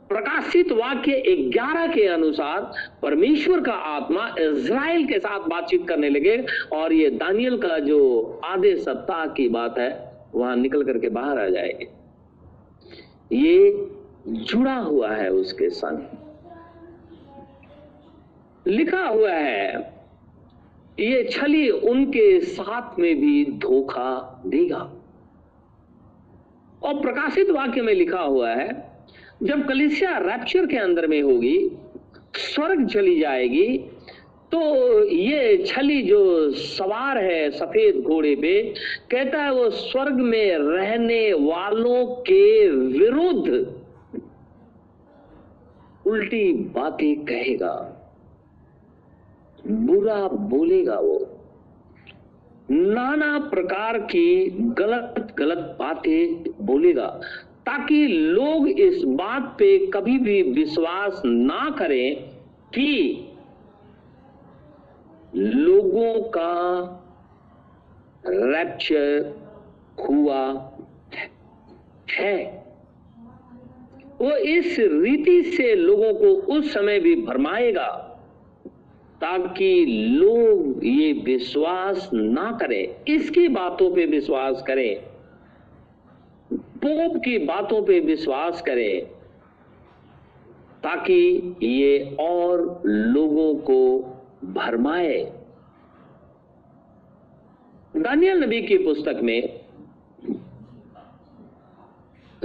प्रकाशित 0.09 0.71
वाक्य 0.71 1.13
11 1.53 1.87
के 1.87 2.05
अनुसार 2.07 2.71
परमेश्वर 3.01 3.61
का 3.61 3.73
आत्मा 3.73 4.27
इज़राइल 4.39 5.05
के 5.07 5.19
साथ 5.19 5.47
बातचीत 5.47 5.87
करने 5.87 6.09
लगे 6.09 6.37
और 6.73 6.93
ये 6.93 7.09
दानियल 7.09 7.57
का 7.57 7.79
जो 7.79 7.99
आधे 8.43 8.75
सप्ताह 8.75 9.25
की 9.25 9.49
बात 9.49 9.77
है, 9.77 9.89
वहाँ 10.35 10.55
निकल 10.55 10.83
करके 10.83 11.09
बाहर 11.09 11.39
आ 11.39 11.47
जाएगी। 11.47 11.87
ये 13.35 13.87
जुड़ा 14.27 14.75
हुआ 14.75 15.09
है 15.09 15.29
उसके 15.29 15.69
संग। 15.69 16.20
लिखा 18.65 19.01
हुआ 19.01 19.31
है, 19.31 19.93
ये 20.99 21.23
छली 21.23 21.69
उनके 21.69 22.39
साथ 22.39 22.99
में 22.99 23.15
भी 23.19 23.45
धोखा 23.59 24.41
देगा। 24.47 24.89
और 26.81 27.01
प्रकाशित 27.01 27.49
वाक्य 27.49 27.81
में 27.81 27.93
लिखा 27.93 28.21
हुआ 28.21 28.49
है, 28.49 28.69
जब 29.43 29.67
कलिसिया 29.67 30.17
रैप्चर 30.17 30.65
के 30.65 30.77
अंदर 30.77 31.07
में 31.07 31.21
होगी, 31.21 31.57
स्वर्ग 32.35 32.87
चली 32.87 33.19
जाएगी 33.19 33.77
तो 34.51 34.59
ये 35.05 35.57
छली 35.57 36.01
जो 36.03 36.51
सवार 36.51 37.17
है 37.17 37.49
सफ़ेद 37.51 37.95
घोड़े 37.97 38.35
पे, 38.35 38.61
कहता 39.11 39.41
है 39.43 39.51
वो 39.53 39.69
स्वर्ग 39.69 40.15
में 40.15 40.57
रहने 40.57 41.33
वालों 41.33 42.05
के 42.21 42.67
विरुद्ध 42.67 43.49
उल्टी 46.05 46.51
बातें 46.75 47.25
कहेगा। 47.25 47.90
बुरा 49.65 50.27
बोलेगा 50.27 50.95
वो। 50.95 51.17
नाना 52.69 53.37
प्रकार 53.49 53.97
की 53.97 54.45
गलत 54.77 55.33
गलत 55.37 55.75
बातें 55.79 56.43
बोलेगा, 56.61 57.07
ताकि 57.65 58.07
लोग 58.07 58.67
इस 58.69 59.03
बात 59.03 59.55
पे 59.59 59.77
कभी 59.87 60.17
भी 60.19 60.41
विश्वास 60.43 61.21
ना 61.25 61.69
करें 61.79 62.15
कि 62.75 63.27
लोगों 65.33 66.21
का 66.29 66.53
रैप्चर 68.25 69.33
हुआ 70.09 70.43
है। 72.09 72.37
वो 74.21 74.31
इस 74.31 74.75
रीति 74.79 75.41
से 75.43 75.73
लोगों 75.75 76.13
को 76.13 76.33
उस 76.53 76.73
समय 76.73 76.99
भी 76.99 77.15
भरमाएगा 77.15 77.87
ताकि 79.21 79.85
लोग 80.11 80.85
ये 80.85 81.11
विश्वास 81.13 82.09
ना 82.13 82.51
करें। 82.61 83.13
इसकी 83.13 83.47
बातों 83.47 83.93
पे 83.95 84.05
विश्वास 84.05 84.63
करें? 84.67 84.95
पोप 86.51 87.17
की 87.17 87.37
बातों 87.37 87.81
पे 87.83 87.99
विश्वास 87.99 88.61
करें 88.61 89.05
ताकि 90.83 91.55
ये 91.63 92.15
और 92.19 92.81
लोगों 92.85 93.53
को 93.55 93.99
भरमाए। 94.53 95.19
दानियल 97.95 98.43
नबी 98.43 98.61
की 98.61 98.77
पुस्तक 98.77 99.19
में 99.23 99.59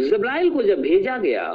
जब्राइल 0.00 0.50
को 0.50 0.62
जब 0.62 0.80
भेजा 0.80 1.16
गया 1.18 1.48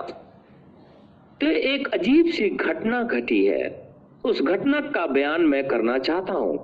तो 1.42 1.48
एक 1.48 1.88
अजीब 1.88 2.26
सी 2.26 2.50
घटना 2.50 3.04
घटी 3.04 3.46
है। 3.46 3.81
उस 4.26 4.42
घटना 4.42 4.82
का 4.82 5.06
बयान 5.06 5.42
मैं 5.42 5.68
करना 5.68 5.98
चाहता 5.98 6.34
हूँ। 6.34 6.58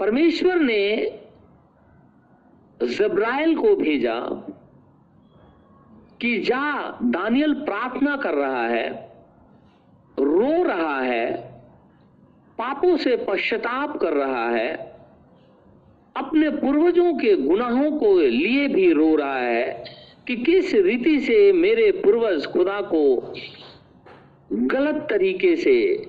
परमेश्वर 0.00 0.54
ने 0.54 0.84
जब्राइल 2.82 3.54
को 3.56 3.76
भेजा 3.76 4.20
कि 6.20 6.38
जा, 6.40 6.90
दानियल 7.02 7.54
प्रार्थना 7.54 8.16
कर 8.16 8.34
रहा 8.34 8.66
है, 8.66 8.88
रो 10.18 10.62
रहा 10.62 11.00
है, 11.00 11.36
पापों 12.58 12.96
से 12.96 13.16
पश्चाताप 13.16 13.96
कर 13.96 14.12
रहा 14.12 14.48
है, 14.50 14.72
अपने 16.16 16.50
पूर्वजों 16.50 17.14
के 17.14 17.36
गुनाहों 17.36 17.90
को 17.98 18.14
लिए 18.18 18.68
भी 18.68 18.92
रो 18.92 19.16
रहा 19.16 19.38
है। 19.38 19.84
कि 20.28 20.36
किस 20.36 20.74
रीति 20.74 21.20
से 21.20 21.52
मेरे 21.52 21.90
पूर्वज 21.90 22.46
खुदा 22.46 22.80
को 22.80 23.34
गलत 24.52 25.06
तरीके 25.10 25.56
से 25.56 26.06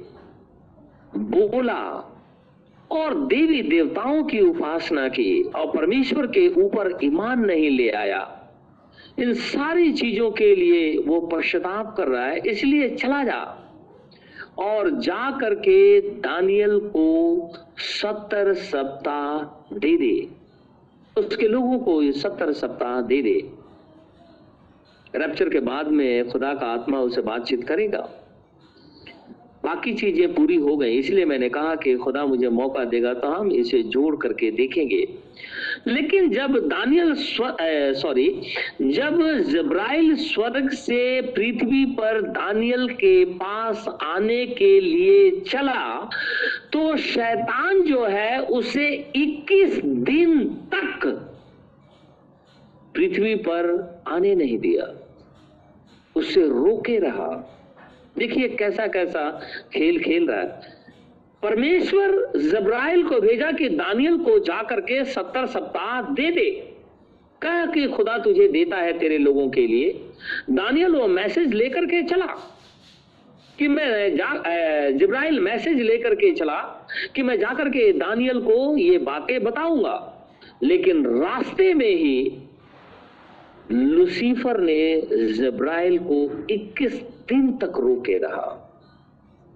बोला 1.17 2.11
और 2.91 3.25
देवी 3.25 3.61
देवताओं 3.61 4.23
की 4.23 4.39
उपासना 4.39 5.07
की 5.07 5.43
और 5.43 5.67
परमेश्वर 5.67 6.27
के 6.27 6.47
ऊपर 6.49 6.97
ईमान 7.03 7.45
नहीं 7.45 7.69
ले 7.69 7.89
आया? 7.89 8.51
इन 9.19 9.33
सारी 9.33 9.93
चीज़ों 9.93 10.31
के 10.31 10.55
लिए 10.55 10.97
वो 10.97 11.19
पश्चाताप 11.21 11.95
कर 11.97 12.07
रहा 12.07 12.25
है, 12.25 12.39
इसलिए 12.39 12.89
चला 12.89 13.23
जा। 13.23 13.61
और 14.57 14.89
जा 14.89 15.31
करके 15.31 16.01
दानियल 16.01 16.79
को 16.79 17.49
सत्तर 17.77 18.53
सप्ताह 18.53 19.39
दे 19.77 19.97
दे। 19.97 20.29
उसके 21.17 21.47
लोगों 21.47 21.79
को 21.79 22.11
सत्तर 22.11 22.51
सप्ताह 22.51 23.01
दे 23.01 23.21
दे। 23.21 23.54
रैप्चर 25.15 25.49
के 25.49 25.59
बाद 25.61 25.87
में 25.91 26.29
खुदा 26.29 26.53
का 26.53 26.67
आत्मा 26.67 26.99
उसे 27.01 27.21
बातचीत 27.23 27.63
करेगा। 27.67 28.07
बाकी 29.65 29.93
चीज़ें 29.93 30.33
पूरी 30.33 30.55
हो 30.55 30.75
गई, 30.77 30.97
इसलिए 30.97 31.25
मैंने 31.25 31.47
कहा 31.49 31.75
कि 31.75 31.95
खुदा 31.97 32.25
मुझे 32.25 32.49
मौका 32.51 32.83
देगा 32.85 33.13
तो 33.13 33.27
हम 33.27 33.51
इसे 33.51 33.81
जोड़ 33.85 34.15
करके 34.15 34.49
देखेंगे। 34.51 35.07
लेकिन 35.87 36.29
जब 36.31 36.57
दानियल 36.67 37.13
सॉरी 37.15 38.27
जब 38.81 39.21
जब्राइल 39.49 40.15
स्वर्ग 40.17 40.69
से 40.71 41.21
पृथ्वी 41.31 41.85
पर 41.97 42.21
दानियल 42.29 42.87
के 42.93 43.23
पास 43.35 43.87
आने 44.03 44.45
के 44.47 44.79
लिए 44.79 45.29
चला 45.41 46.09
तो 46.73 46.95
शैतान 46.97 47.81
जो 47.81 48.05
है 48.05 48.39
उसे 48.41 48.87
21 49.17 49.79
दिन 49.85 50.43
तक 50.73 51.07
पृथ्वी 52.95 53.35
पर 53.47 53.73
आने 54.07 54.35
नहीं 54.35 54.57
दिया। 54.59 54.85
उससे 56.15 56.41
रोके 56.41 56.97
रहा। 56.99 57.29
देखिए 58.17 58.47
कैसा 58.49 58.87
कैसा 58.87 59.29
खेल 59.73 59.99
खेल 59.99 60.27
रहा 60.27 60.39
है। 60.39 60.73
परमेश्वर 61.43 62.11
जब्राइल 62.41 63.03
को 63.03 63.19
भेजा 63.21 63.51
कि 63.51 63.69
दानियल 63.69 64.17
को 64.17 64.37
जाकर 64.39 64.79
के 64.81 65.03
सत्तर 65.05 65.45
सप्ताह 65.45 66.01
दे 66.01 66.31
दे। 66.31 66.49
कह 67.41 67.65
कि 67.65 67.87
खुदा 67.87 68.17
तुझे 68.17 68.47
देता 68.47 68.77
है 68.77 68.97
तेरे 68.99 69.17
लोगों 69.17 69.49
के 69.49 69.67
लिए। 69.67 69.91
दानियल 70.51 70.95
वो 70.95 71.07
मैसेज 71.07 71.53
लेकर 71.53 71.85
के 71.85 72.01
चला 72.03 72.25
कि 73.59 73.67
मैं 73.67 74.15
जा 74.15 74.31
जब्राइल 74.91 75.39
मैसेज 75.39 75.81
लेकर 75.81 76.15
के 76.15 76.31
चला 76.31 76.59
कि 77.15 77.23
मैं 77.23 77.37
जाकर 77.39 77.69
के 77.69 77.91
दानियल 77.93 78.41
को 78.41 78.77
ये 78.77 78.97
बातें 78.97 79.43
बताऊँगा। 79.43 80.11
लेकिन 80.63 81.05
रास्ते 81.05 81.73
में 81.73 81.89
ही 81.89 82.44
लुसीफर 83.71 84.59
ने 84.59 85.01
जब्राइल 85.33 85.99
को 85.99 86.47
21 86.49 87.01
दिन 87.01 87.57
तक 87.57 87.73
रोके 87.77 88.17
रहा। 88.17 88.61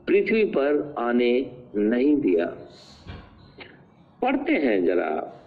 पृथ्वी 0.08 0.46
पर 0.46 0.96
आने 1.00 1.52
नहीं 1.76 2.16
दिया। 2.16 2.46
पढ़ते 4.22 4.54
हैं 4.54 4.86
जरा। 4.86 5.42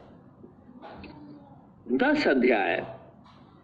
दस 1.93 2.29
अध्याय। 2.29 2.85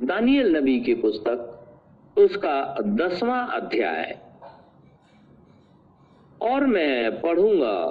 दानियल 0.02 0.56
नबी 0.56 0.80
की 0.80 0.94
पुस्तक, 0.94 1.66
उसका 2.18 2.76
दसवां 2.82 3.46
अध्याय। 3.46 4.18
और 6.42 6.66
मैं 6.66 7.20
पढ़ूँगा 7.20 7.90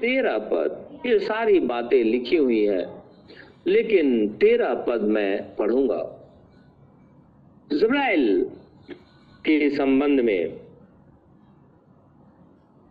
तेरह 0.00 0.38
पद। 0.38 0.98
ये 1.06 1.18
सारी 1.18 1.60
बातें 1.60 2.04
लिखी 2.04 2.36
हुई 2.36 2.64
है, 2.64 3.02
लेकिन 3.66 4.28
तेरह 4.28 4.74
पद 4.74 5.00
मैं 5.00 5.56
पढ़ूँगा। 5.56 6.16
इज़राइल 7.72 8.42
के 9.44 9.68
संबंध 9.70 10.20
में 10.20 10.48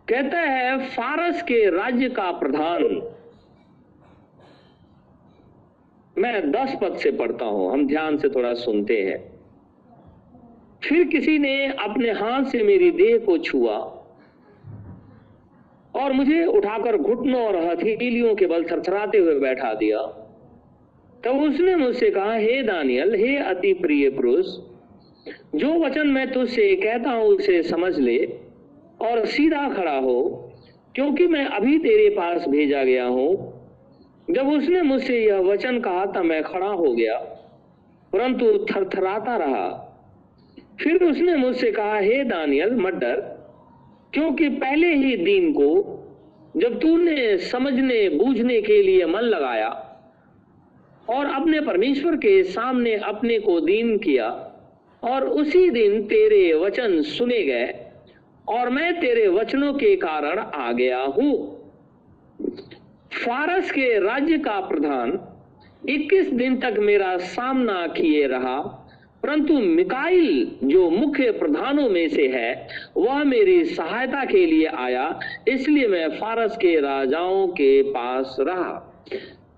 कहता 0.08 0.38
है, 0.38 0.88
फारस 0.88 1.42
के 1.42 1.58
राज्य 1.70 2.08
का 2.08 2.30
प्रधान। 2.30 2.82
मैं 6.16 6.50
दस 6.50 6.76
पद 6.82 6.96
से 6.96 7.10
पढ़ता 7.10 7.44
हूँ, 7.44 7.72
हम 7.72 7.86
ध्यान 7.86 8.16
से 8.18 8.28
थोड़ा 8.28 8.54
सुनते 8.54 9.00
हैं। 9.02 9.18
फिर 10.84 11.04
किसी 11.04 11.38
ने 11.38 11.66
अपने 11.66 12.10
हाथ 12.12 12.44
से 12.44 12.62
मेरी 12.62 12.90
देह 12.90 13.18
को 13.18 13.38
छुआ 13.38 13.76
और 15.94 16.12
मुझे 16.12 16.44
उठाकर 16.46 16.96
घुटनों 16.96 17.46
और 17.46 17.56
हथेलियों 17.56 18.34
के 18.34 18.46
बल 18.46 18.64
थरथराते 18.64 19.18
हुए 19.18 19.38
बैठा 19.40 19.74
दिया। 19.74 20.00
तब 21.24 21.42
उसने 21.42 21.76
मुझसे 21.76 22.10
कहा, 22.10 22.34
हे 22.34 22.62
दानियल, 22.62 23.14
हे 23.14 23.36
अति 23.36 23.72
प्रिय 23.72 24.10
पुरुष 24.10 24.46
जो 25.28 25.84
वचन 25.84 26.06
मैं 26.06 26.32
तुझसे 26.32 26.76
कहता 26.76 27.10
हूँ, 27.10 27.24
उसे 27.24 27.62
समझ 27.62 27.98
ले 27.98 28.18
और 29.00 29.26
सीधा 29.26 29.68
खड़ा 29.68 29.98
हो, 29.98 30.52
क्योंकि 30.94 31.26
मैं 31.26 31.44
अभी 31.44 31.78
तेरे 31.78 32.08
पास 32.10 32.48
भेजा 32.48 32.84
गया 32.84 33.04
हूँ। 33.04 33.60
जब 34.30 34.48
उसने 34.48 34.82
मुझसे 34.82 35.24
यह 35.24 35.38
वचन 35.38 35.80
कहा, 35.80 36.06
तब 36.06 36.22
मैं 36.22 36.42
खड़ा 36.42 36.66
हो 36.66 36.92
गया, 36.92 37.16
परंतु 38.12 38.66
थरथराता 38.70 39.36
रहा। 39.36 39.86
फिर 40.80 41.04
उसने 41.04 41.36
मुझसे 41.36 41.72
कहा, 41.72 41.98
हे 41.98 42.24
दानियल, 42.24 42.74
मत 42.74 42.94
डर, 42.94 43.20
क्योंकि 44.14 44.48
पहले 44.48 44.94
ही 44.94 45.16
दिन 45.16 45.52
को, 45.52 45.96
जब 46.56 46.80
तूने 46.80 47.38
समझने, 47.38 48.08
बूझने 48.08 48.60
के 48.60 48.82
लिए 48.82 49.06
मन 49.06 49.20
लगाया 49.20 49.68
और 51.10 51.26
अपने 51.26 51.60
परमेश्वर 51.60 52.16
के 52.16 52.42
सामने 52.42 52.96
अपने 52.96 53.38
को 53.38 53.60
दीन 53.60 53.98
किया 53.98 54.46
और 55.04 55.28
उसी 55.28 55.70
दिन 55.70 56.02
तेरे 56.02 56.52
वचन 56.54 57.02
सुने 57.02 57.42
गए 57.42 57.74
और 58.48 58.68
मैं 58.68 59.00
तेरे 59.00 59.28
वचनों 59.28 59.72
के 59.72 59.96
कारण 59.96 60.38
आ 60.38 60.72
गया 60.72 61.00
हूँ। 61.00 61.56
फारस 63.24 63.70
के 63.70 63.98
राज्य 63.98 64.38
का 64.38 64.60
प्रधान 64.60 65.18
21 65.88 66.32
दिन 66.32 66.56
तक 66.56 66.74
मेरा 66.78 67.16
सामना 67.16 67.86
किए 67.86 68.26
रहा, 68.26 68.58
परंतु 69.22 69.54
मिकाइल, 69.54 70.56
जो 70.64 70.90
मुख्य 70.90 71.30
प्रधानों 71.30 71.88
में 71.88 72.08
से 72.08 72.26
है, 72.28 72.68
वह 72.96 73.24
मेरी 73.24 73.64
सहायता 73.64 74.24
के 74.24 74.46
लिए 74.46 74.66
आया, 74.66 75.20
इसलिए 75.48 75.86
मैं 75.86 76.08
फारस 76.10 76.56
के 76.56 76.80
राजाओं 76.80 77.48
के 77.48 77.82
पास 77.82 78.36
रहा। 78.40 79.02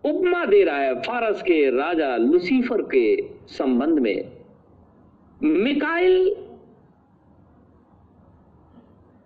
उपमा 0.05 0.45
दे 0.45 0.65
रहा 0.65 0.79
है 0.79 0.95
फारस 0.95 1.43
के 1.43 1.71
राजा 1.71 2.17
लुसीफर 2.17 2.83
के 2.83 3.17
संबंध 3.49 3.99
में। 3.99 4.42
मिकाइल 5.43 6.35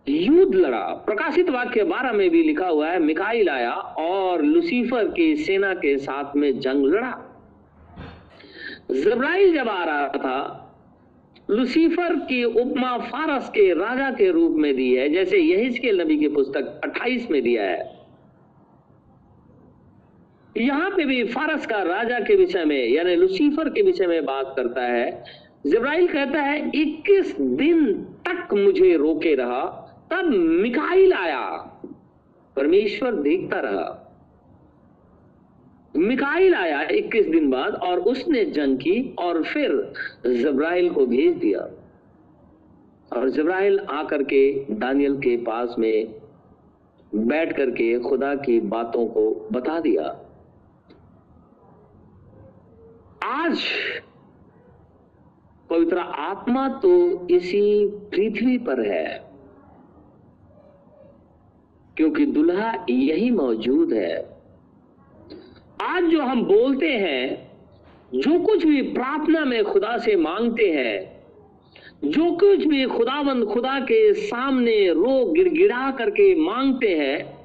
युद्ध 0.06 0.54
लड़ा 0.54 0.78
प्रकाशित 1.06 1.50
वाक्य 1.50 1.84
बारह 1.84 2.12
में 2.12 2.28
भी 2.30 2.42
लिखा 2.42 2.66
हुआ 2.66 2.88
है, 2.88 2.98
मिकाइल 2.98 3.48
आया 3.48 3.72
और 3.72 4.42
लुसीफर 4.42 5.08
की 5.08 5.36
सेना 5.36 5.72
के 5.74 5.96
साथ 5.98 6.36
में 6.36 6.58
जंग 6.60 6.84
लड़ा। 6.84 7.10
जब्राइल 8.92 9.54
जब 9.54 9.68
आ 9.68 9.84
रहा 9.84 10.08
था, 10.08 10.62
लुसीफर 11.50 12.14
की 12.14 12.42
उपमा 12.44 12.96
फारस 12.98 13.48
के 13.48 13.72
राजा 13.74 14.10
के 14.10 14.30
रूप 14.30 14.56
में 14.56 14.74
दी 14.76 14.94
है, 14.94 15.08
जैसे 15.08 15.38
यही 15.38 15.78
के 15.78 15.92
नबी 15.92 16.18
की 16.18 16.28
पुस्तक 16.28 16.80
28 16.84 17.30
में 17.30 17.42
दिया 17.42 17.62
है। 17.62 17.94
यहाँ 20.56 20.90
पे 20.90 21.04
भी 21.04 21.24
फारस 21.24 21.66
का 21.66 21.82
राजा 21.82 22.20
के 22.20 22.36
विषय 22.36 22.64
में, 22.64 22.88
यानी 22.88 23.16
लुसीफर 23.16 23.68
के 23.68 23.82
विषय 23.82 24.06
में 24.06 24.24
बात 24.24 24.52
करता 24.56 24.82
है 24.82 25.45
जब्राइल 25.66 26.12
कहता 26.12 26.42
है 26.42 26.70
21 26.74 27.40
दिन 27.40 27.92
तक 28.28 28.54
मुझे 28.54 28.96
रोके 28.96 29.34
रहा। 29.34 29.64
तब 30.10 30.24
मिकाइल 30.34 31.12
आया। 31.12 31.46
परमेश्वर 32.56 33.12
देखता 33.14 33.60
रहा। 33.60 34.02
मिकाइल 35.96 36.54
आया 36.54 36.88
21 36.88 37.26
दिन 37.26 37.50
बाद 37.50 37.74
और 37.74 38.00
उसने 38.00 38.44
जंग 38.44 38.78
की 38.78 39.14
और 39.18 39.42
फिर 39.42 39.92
जब्राइल 40.26 40.90
को 40.90 41.06
भेज 41.06 41.36
दिया। 41.36 41.60
और 43.16 43.30
जब्राइल 43.30 43.78
आकर 43.78 44.22
के 44.22 44.66
दानियल 44.70 45.16
के 45.16 45.36
पास 45.36 45.76
में 45.78 46.14
बैठ 47.14 47.56
करके 47.56 47.98
खुदा 47.98 48.34
की 48.34 48.60
बातों 48.60 49.06
को 49.06 49.48
बता 49.52 49.80
दिया। 49.80 50.04
आज 53.22 53.58
पवित्र 55.70 55.98
आत्मा 55.98 56.68
तो 56.68 57.26
इसी 57.30 57.86
पृथ्वी 57.86 58.58
पर 58.58 58.80
है, 58.86 59.24
क्योंकि 61.96 62.26
दुल्हा 62.26 62.72
यही 62.90 63.30
मौजूद 63.30 63.92
है। 63.92 64.16
आज 65.82 66.04
जो 66.04 66.22
हम 66.22 66.42
बोलते 66.42 66.88
हैं, 66.88 67.50
जो 68.14 68.38
कुछ 68.38 68.66
भी 68.66 68.82
प्रार्थना 68.82 69.44
में 69.44 69.64
खुदा 69.64 69.96
से 69.98 70.16
मांगते 70.16 70.70
हैं, 70.70 71.16
जो 72.04 72.30
कुछ 72.32 72.66
भी 72.66 72.84
खुदाबंद 72.86 73.44
खुदा 73.44 73.78
के 73.80 74.12
सामने 74.14 74.92
रो 74.92 75.24
गिड़गिड़ा 75.32 75.90
करके 75.90 76.34
मांगते 76.34 76.94
हैं, 76.98 77.36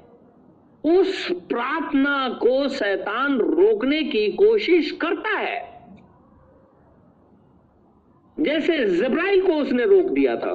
उस 0.84 1.28
प्रार्थना 1.50 2.30
को 2.30 2.68
शैतान 2.70 3.38
रोकने 3.38 4.02
की 4.04 4.32
कोशिश 4.32 4.92
करता 4.92 5.38
है। 5.38 5.71
जैसे 8.42 8.86
जब्राइल 8.98 9.42
को 9.42 9.54
उसने 9.54 9.86
रोक 9.86 10.10
दिया 10.10 10.36
था। 10.36 10.54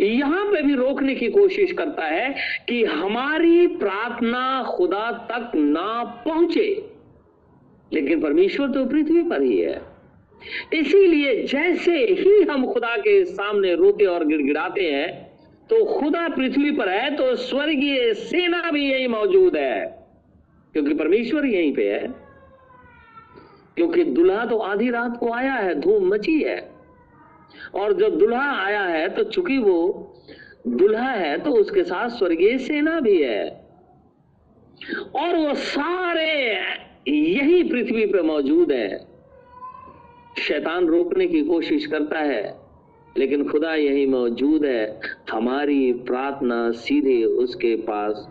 यहाँ 0.00 0.44
पे 0.46 0.62
भी 0.62 0.74
रोकने 0.74 1.14
की 1.14 1.28
कोशिश 1.30 1.72
करता 1.72 2.04
है 2.04 2.34
कि 2.68 2.82
हमारी 2.84 3.66
प्रार्थना 3.76 4.42
खुदा 4.68 5.10
तक 5.30 5.52
ना 5.56 6.02
पहुँचे। 6.26 6.68
लेकिन 7.92 8.20
परमेश्वर 8.20 8.68
तो 8.68 8.84
पृथ्वी 8.86 9.22
पर 9.22 9.42
ही 9.42 9.58
है। 9.58 9.80
इसीलिए 10.74 11.42
जैसे 11.44 11.98
ही 12.10 12.42
हम 12.42 12.66
खुदा 12.66 12.96
के 12.96 13.24
सामने 13.24 13.74
रोते 13.74 14.04
और 14.04 14.24
गिड़गिड़ाते 14.24 14.90
हैं 14.90 15.10
तो 15.70 15.84
खुदा 15.90 16.28
पृथ्वी 16.28 16.70
पर 16.70 16.88
है 16.88 17.14
तो 17.16 17.34
स्वर्गीय 17.36 18.12
सेना 18.14 18.70
भी 18.70 18.84
यही 18.90 19.06
मौजूद 19.08 19.56
है, 19.56 19.84
क्योंकि 20.74 20.94
परमेश्वर 20.94 21.46
यहीं 21.46 21.72
पे 21.74 21.88
है। 21.90 22.06
क्योंकि 23.76 24.04
दुल्हा 24.04 24.44
तो 24.44 24.56
आधी 24.58 24.90
रात 24.90 25.16
को 25.16 25.32
आया 25.32 25.54
है, 25.54 25.74
धूम 25.80 26.08
मची 26.08 26.40
है। 26.42 26.60
और 27.74 27.92
जब 27.92 28.18
दुल्हा 28.18 28.50
आया 28.64 28.82
है 28.82 29.08
तो 29.08 29.24
चूँकि 29.24 29.58
वो 29.58 30.08
दुल्हा 30.68 31.10
है 31.10 31.36
तो 31.38 31.50
उसके 31.50 31.82
साथ 31.84 32.08
स्वर्गीय 32.08 32.58
सेना 32.58 32.98
भी 33.00 33.22
है। 33.22 33.44
और 35.16 35.36
वो 35.36 35.54
सारे 35.54 36.32
यही 37.08 37.62
पृथ्वी 37.62 38.06
पे 38.06 38.22
मौजूद 38.22 38.72
है। 38.72 39.06
शैतान 40.38 40.86
रोकने 40.86 41.26
की 41.26 41.42
कोशिश 41.42 41.86
करता 41.86 42.18
है, 42.18 42.42
लेकिन 43.16 43.48
खुदा 43.48 43.74
यही 43.74 44.06
मौजूद 44.06 44.64
है। 44.64 45.00
हमारी 45.30 45.92
प्रार्थना 46.06 46.70
सीधे 46.70 47.22
उसके 47.24 47.74
पास 47.82 48.26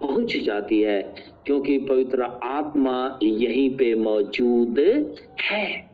पहुँच 0.00 0.36
जाती 0.36 0.80
है। 0.80 1.00
क्योंकि 1.46 1.78
पवित्र 1.78 2.22
आत्मा 2.44 3.18
यहीं 3.22 3.68
पे 3.76 3.94
मौजूद 3.94 4.78
है। 5.40 5.90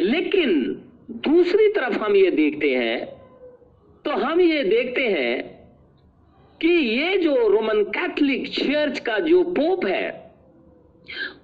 लेकिन 0.00 0.62
दूसरी 1.10 1.68
तरफ़ 1.68 1.98
हम 1.98 2.16
ये 2.16 2.30
देखते 2.30 2.74
हैं 2.74 2.98
तो 4.04 4.10
हम 4.10 4.40
ये 4.40 4.62
देखते 4.64 5.06
हैं 5.08 5.32
कि 6.60 6.68
ये 6.68 7.16
जो 7.18 7.34
रोमन 7.48 7.82
कैथोलिक 7.90 8.48
चर्च 8.48 8.98
का 8.98 9.18
जो 9.18 9.42
पोप 9.44 9.84
है, 9.86 10.08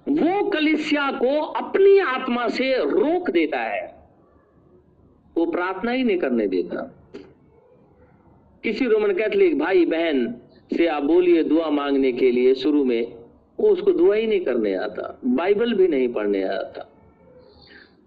वो 0.09 0.49
कलिसिया 0.49 1.11
को 1.11 1.39
अपनी 1.41 1.97
आत्मा 1.99 2.47
से 2.47 2.73
रोक 2.77 3.29
देता 3.29 3.59
है। 3.59 3.85
वो 5.37 5.45
प्रार्थना 5.45 5.91
ही 5.91 6.03
नहीं 6.03 6.17
करने 6.17 6.47
देता। 6.47 6.81
किसी 8.63 8.85
रोमन 8.85 9.11
कैथोलिक 9.11 9.57
भाई 9.59 9.85
बहन 9.85 10.35
से 10.75 10.87
आप 10.87 11.03
बोलिए 11.03 11.43
दुआ 11.43 11.69
मांगने 11.69 12.11
के 12.11 12.31
लिए 12.31 12.53
शुरू 12.55 12.83
में, 12.83 13.13
वो 13.59 13.69
उसको 13.69 13.91
दुआ 13.91 14.15
ही 14.15 14.27
नहीं 14.27 14.39
करने 14.39 14.75
आता, 14.75 15.19
बाइबल 15.25 15.73
भी 15.73 15.87
नहीं 15.87 16.07
पढ़ने 16.07 16.43
आता। 16.43 16.93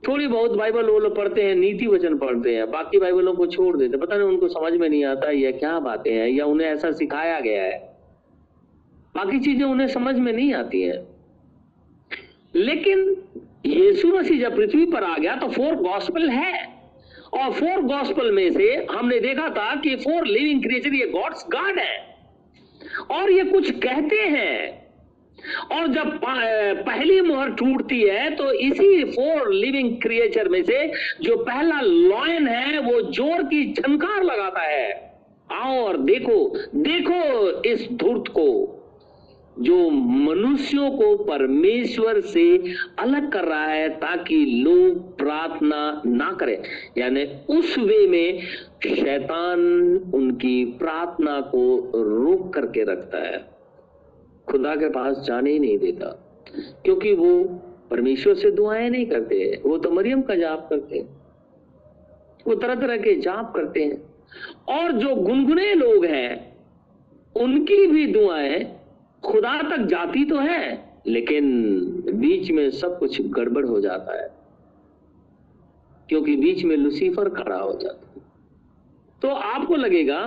थोड़ी 0.08 0.26
बहुत 0.26 0.50
बाइबल 0.50 0.84
वो 0.84 0.98
लोग 0.98 1.16
पढ़ते 1.16 1.42
हैं, 1.42 1.54
नीति 1.54 1.86
वचन 1.86 2.18
पढ़ते 2.18 2.56
हैं, 2.56 2.70
बाकी 2.70 2.98
बाइबलों 2.98 3.34
को 3.34 3.46
छोड़ 3.46 3.76
देते 3.76 3.96
पता 3.96 4.16
नहीं 4.16 4.28
उनको 4.28 4.48
समझ 4.48 4.72
में 4.72 4.88
नहीं 4.88 5.04
आता 5.04 5.30
यह 5.30 5.50
क्या 5.50 5.78
बातें 5.78 6.14
हैं, 6.14 6.28
या 6.28 6.44
उन्हें 6.44 6.68
ऐसा 6.68 6.90
सिखाया 6.90 7.40
गया 7.40 7.62
है। 7.62 7.78
बाकी 9.16 9.40
चीज़ें 9.40 9.64
उन्हें 9.64 9.88
समझ 9.88 10.16
में 10.16 10.32
नहीं 10.32 10.54
आती 10.54 10.82
हैं। 10.82 11.08
लेकिन 12.54 13.16
यीशु 13.66 14.08
मसीह 14.08 14.40
जब 14.40 14.56
पृथ्वी 14.56 14.86
पर 14.86 15.04
आ 15.04 15.18
गया 15.18 15.36
तो 15.36 15.48
फोर 15.48 15.74
गॉस्पल 15.74 16.28
है। 16.28 16.80
और 17.32 17.52
फोर 17.52 17.82
गॉस्पल 17.82 18.30
में 18.32 18.50
से 18.52 18.86
हमने 18.90 19.20
देखा 19.20 19.48
था 19.48 19.74
कि 19.74 19.96
फोर 19.96 20.26
लिविंग 20.26 20.62
क्रिएचर, 20.62 20.94
ये 20.94 21.06
गॉड्स, 21.06 21.44
गॉड 21.52 21.78
है। 21.78 22.09
और 23.10 23.30
ये 23.32 23.44
कुछ 23.44 23.70
कहते 23.70 24.16
हैं। 24.16 24.78
और 25.72 25.86
जब 25.86 26.18
पहली 26.22 27.20
मोहर 27.20 27.50
टूटती 27.50 28.00
है 28.00 28.30
तो 28.36 28.50
इसी 28.52 29.04
फोर 29.04 29.52
लिविंग 29.52 29.90
क्रिएचर 30.02 30.48
में 30.48 30.62
से 30.62 30.86
जो 31.22 31.36
पहला 31.36 31.80
लॉयन 31.80 32.48
है, 32.48 32.78
वो 32.78 33.00
ज़ोर 33.02 33.42
की 33.42 33.64
झनकार 33.72 34.22
लगाता 34.22 34.62
है। 34.62 34.92
आओ 35.50 35.78
और 35.78 35.96
देखो 35.98 36.44
देखो 36.76 37.62
इस 37.62 37.88
धूर्त 37.92 38.30
को। 38.30 38.46
जो 39.60 39.76
मनुष्यों 39.90 40.90
को 40.90 41.16
परमेश्वर 41.24 42.20
से 42.20 42.44
अलग 42.98 43.30
कर 43.32 43.44
रहा 43.44 43.64
है 43.64 43.88
ताकि 43.88 44.36
लोग 44.64 45.16
प्रार्थना 45.18 46.02
ना 46.06 46.32
करें। 46.32 46.62
यानी 46.98 47.24
उस 47.48 47.78
वे 47.78 48.06
में 48.06 48.40
शैतान 48.86 49.60
उनकी 50.14 50.64
प्रार्थना 50.78 51.40
को 51.40 51.92
रोक 51.94 52.52
करके 52.54 52.84
रखता 52.84 53.18
है। 53.18 53.44
खुदा 54.48 54.74
के 54.76 54.88
पास 54.88 55.24
जाने 55.26 55.50
ही 55.50 55.58
नहीं 55.58 55.78
देता, 55.78 56.06
क्योंकि 56.84 57.12
वो 57.14 57.42
परमेश्वर 57.90 58.34
से 58.34 58.50
दुआएँ 58.50 58.88
नहीं 58.90 59.06
करते 59.06 59.60
वो 59.66 59.76
तो 59.78 59.90
मरियम 59.90 60.22
का 60.22 60.34
जाप 60.34 60.66
करते 60.70 60.98
हैं। 60.98 61.08
वो 62.46 62.54
तरह 62.54 62.74
तरह 62.74 62.96
के 62.96 63.14
जाप 63.20 63.52
करते 63.56 63.84
हैं। 63.84 64.02
और 64.70 64.92
जो 64.92 65.14
गुनगुने 65.14 65.74
लोग 65.74 66.04
हैं, 66.04 66.56
उनकी 67.36 67.86
भी 67.86 68.06
दुआएँ 68.06 68.79
खुदा 69.24 69.60
तक 69.62 69.82
जाती 69.82 70.24
तो 70.24 70.36
है, 70.36 70.90
लेकिन 71.06 71.44
बीच 72.14 72.50
में 72.50 72.70
सब 72.70 72.98
कुछ 72.98 73.22
गड़बड़ 73.22 73.66
हो 73.66 73.80
जाता 73.80 74.22
है, 74.22 74.28
क्योंकि 76.08 76.36
बीच 76.36 76.64
में 76.64 76.76
लुसीफर 76.76 77.28
खड़ा 77.28 77.56
हो 77.56 77.72
जाता 77.72 78.12
है। 78.16 78.22
तो 79.22 79.28
आपको 79.28 79.76
लगेगा 79.76 80.20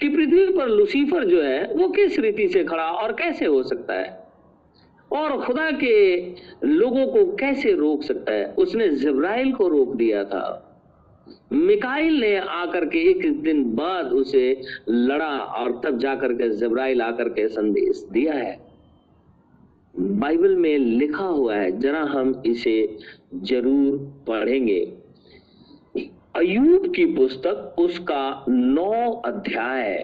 कि 0.00 0.08
पृथ्वी 0.08 0.46
पर 0.52 0.68
लुसीफर 0.68 1.24
जो 1.24 1.42
है, 1.42 1.74
वो 1.74 1.88
किस 1.88 2.18
रीति 2.18 2.48
से 2.48 2.64
खड़ा 2.64 2.84
और 2.84 3.12
कैसे 3.12 3.46
हो 3.46 3.62
सकता 3.62 3.94
है? 3.94 4.28
और 5.12 5.44
खुदा 5.44 5.70
के 5.70 6.20
लोगों 6.64 7.06
को 7.06 7.36
कैसे 7.36 7.72
रोक 7.72 8.02
सकता 8.02 8.32
है? 8.32 8.52
उसने 8.52 8.88
जब्राइल 8.88 9.52
को 9.52 9.68
रोक 9.68 9.94
दिया 9.96 10.24
था। 10.24 10.67
मिकाइल 11.52 12.20
ने 12.20 12.36
आकर 12.38 12.84
के 12.84 12.98
एक 13.10 13.42
दिन 13.42 13.64
बाद 13.74 14.12
उसे 14.12 14.62
लड़ा 14.88 15.38
और 15.38 15.80
तब 15.84 15.98
जाकर 15.98 16.32
के 16.32 16.48
जब्राइल 16.48 17.02
आकर 17.02 17.28
के 17.28 17.48
संदेश 17.48 18.06
दिया 18.12 18.34
है। 18.34 18.56
बाइबल 19.98 20.56
में 20.56 20.78
लिखा 20.78 21.24
हुआ 21.24 21.54
है, 21.54 21.70
जरा 21.80 22.00
हम 22.00 22.42
इसे 22.46 22.98
ज़रूर 23.34 23.96
पढ़ेंगे। 24.28 24.80
अयूब 26.36 26.92
की 26.94 27.04
पुस्तक 27.06 27.74
उसका 27.78 28.44
नौ 28.48 29.10
अध्याय। 29.24 29.94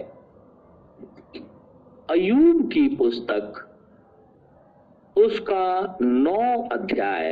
अयूब 2.09 2.69
की 2.71 2.87
पुस्तक 2.95 3.61
उसका 5.15 5.97
नौ 6.01 6.67
अध्याय। 6.71 7.31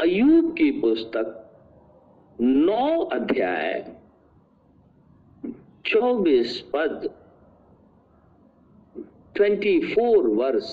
अयूब 0.00 0.50
की 0.52 0.70
पुस्तक 0.70 2.40
नौ 2.40 2.98
अध्याय 3.12 3.94
चौबीस 5.86 6.58
पद 6.72 7.08
ट्वेंटी 9.36 9.78
फोर 9.94 10.26
वर्ष। 10.26 10.72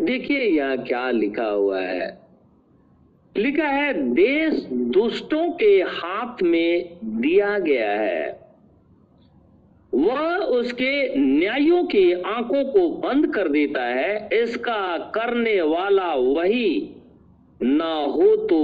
देखिए 0.00 0.40
यहाँ 0.40 0.76
क्या 0.78 1.10
लिखा 1.10 1.46
हुआ 1.46 1.80
है। 1.80 2.08
लिखा 3.36 3.68
है, 3.68 3.92
देश 4.14 4.66
दुष्टों 4.72 5.50
के 5.52 5.72
हाथ 5.82 6.42
में 6.42 6.98
दिया 7.04 7.58
गया 7.58 7.90
है। 7.92 8.50
वह 9.92 10.36
उसके 10.36 11.16
न्यायों 11.16 11.84
की 11.84 12.12
आँखों 12.12 12.64
को 12.64 12.88
बंद 12.98 13.34
कर 13.34 13.48
देता 13.48 13.84
है, 13.84 14.28
इसका 14.32 14.96
करने 15.14 15.60
वाला 15.62 16.14
वही 16.14 16.92
ना 17.60 17.92
हो 17.94 18.34
तो 18.36 18.58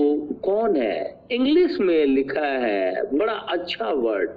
कौन 0.45 0.77
है? 0.77 1.27
इंग्लिश 1.33 1.79
में 1.81 2.05
लिखा 2.07 2.47
है, 2.47 3.03
बड़ा 3.13 3.33
अच्छा 3.33 3.87
वर्ड 3.87 4.31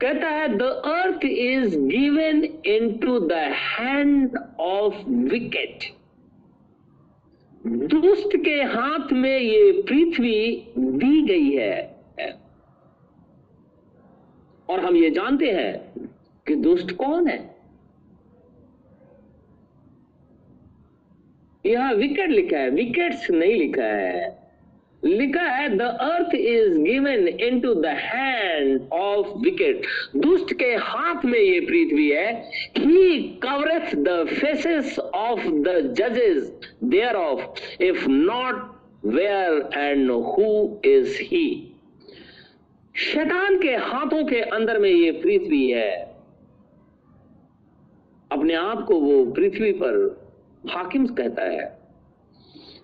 कहता 0.00 0.28
है 0.28 0.48
the 0.58 0.62
earth 0.62 1.24
is 1.24 1.78
given 1.78 2.44
into 2.98 3.18
the 3.20 3.32
hand 3.32 4.36
of 4.60 4.94
wicked 5.08 5.84
दुष्ट 7.66 8.36
के 8.36 8.54
हाथ 8.68 9.12
में 9.12 9.38
ये 9.38 9.72
पृथ्वी 9.82 10.72
दी 10.78 11.22
गई 11.22 11.50
है। 11.50 11.90
और 14.68 14.80
हम 14.80 14.96
ये 14.96 15.10
जानते 15.10 15.50
हैं 15.50 16.08
कि 16.46 16.54
दुष्ट 16.54 16.92
कौन 16.92 17.26
है? 17.28 17.51
यहाँ 21.64 21.92
विकेट 21.94 22.30
लिखा 22.30 22.58
है 22.58 22.70
विकेट्स 22.70 23.30
नहीं 23.30 23.56
लिखा 23.56 23.84
है। 23.84 24.40
लिखा 25.02 25.42
है 25.42 25.68
the 25.76 25.82
earth 25.82 26.34
is 26.34 26.76
given 26.78 27.28
into 27.60 27.74
the 27.74 27.86
hand 27.86 28.88
of 28.92 29.28
wicked 29.44 29.86
दुष्ट 30.16 30.52
के 30.58 30.74
हाथ 30.82 31.24
में 31.24 31.38
ये 31.38 31.60
पृथ्वी 31.60 32.08
है। 32.10 32.32
He 32.78 33.18
covereth 33.42 33.94
the 33.98 34.24
faces 34.28 34.98
of 34.98 35.46
the 35.46 35.76
जजेस 35.98 36.52
thereof 37.16 37.82
if 37.82 38.08
not 38.08 38.70
where 39.06 39.68
and 39.74 40.10
who 40.10 40.78
is 40.84 41.18
he 41.22 41.46
शैतान 42.94 43.60
के 43.60 43.76
हाथों 43.76 44.24
के 44.24 44.40
अंदर 44.40 44.78
में 44.78 44.90
ये 44.90 45.10
पृथ्वी 45.12 45.68
है। 45.70 45.90
अपने 48.30 48.54
आप 48.54 48.84
को 48.88 49.00
वो 49.00 49.24
पृथ्वी 49.32 49.72
पर 49.72 50.21
हाकिम 50.70 51.06
कहता 51.06 51.42
है। 51.42 51.78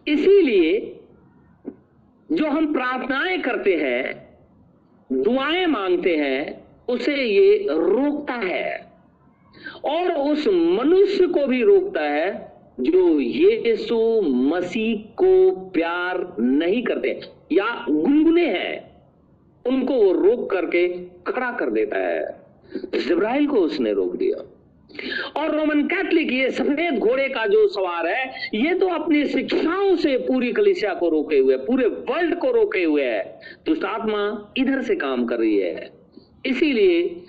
इसीलिए 0.09 1.01
जो 2.33 2.47
हम 2.47 2.73
प्रार्थनाएँ 2.73 3.39
करते 3.39 3.77
हैं, 3.77 4.29
दुआएँ 5.13 5.67
मांगते 5.67 6.17
हैं, 6.17 6.65
उसे 6.89 7.17
ये 7.17 7.67
रोकता 7.71 8.35
है। 8.35 8.93
और 9.85 10.13
उस 10.13 10.49
मनुष्य 10.49 11.27
को 11.27 11.47
भी 11.47 11.63
रोकता 11.63 12.01
है 12.01 12.53
जो 12.81 13.21
यीशु 13.21 14.21
मसीह 14.23 15.13
को 15.15 15.51
प्यार 15.71 16.37
नहीं 16.41 16.83
करते 16.83 17.21
या 17.53 17.87
गुनगुने 17.91 18.47
हैं, 18.47 19.03
उनको 19.67 19.95
वो 19.95 20.13
रोक 20.13 20.51
करके 20.51 20.89
खड़ा 21.05 21.53
कर 21.53 21.71
देता 21.71 21.99
है। 21.99 22.41
जिब्राइल 23.09 23.47
को 23.47 23.57
उसने 23.57 23.93
रोक 23.93 24.17
दिया। 24.17 24.58
और 25.37 25.59
रोमन 25.59 25.83
कैथलिक, 25.83 26.33
ये 26.33 26.51
सफ़ेद 26.51 26.99
घोड़े 26.99 27.29
का 27.29 27.47
जो 27.47 27.69
सवार 27.69 28.07
है, 28.07 28.51
ये 28.55 28.75
तो 28.75 28.89
अपनी 28.89 29.27
शिक्षाओं 29.27 29.97
से 29.97 30.17
पूरी 30.17 30.53
कलिसिया 30.53 30.95
को 30.95 31.09
रोके 31.09 31.39
हुए, 31.39 31.57
पूरे 31.57 31.87
वर्ल्ड 31.87 32.39
को 32.39 32.51
रोके 32.51 32.85
हुए 32.85 33.05
है। 33.05 33.41
दुष्ट 33.67 33.85
आत्मा 33.85 34.53
इधर 34.57 34.83
से 34.83 34.97
काम 34.97 35.25
कर 35.25 35.39
रही 35.39 35.59
है। 35.59 35.91
इसीलिए 36.47 37.23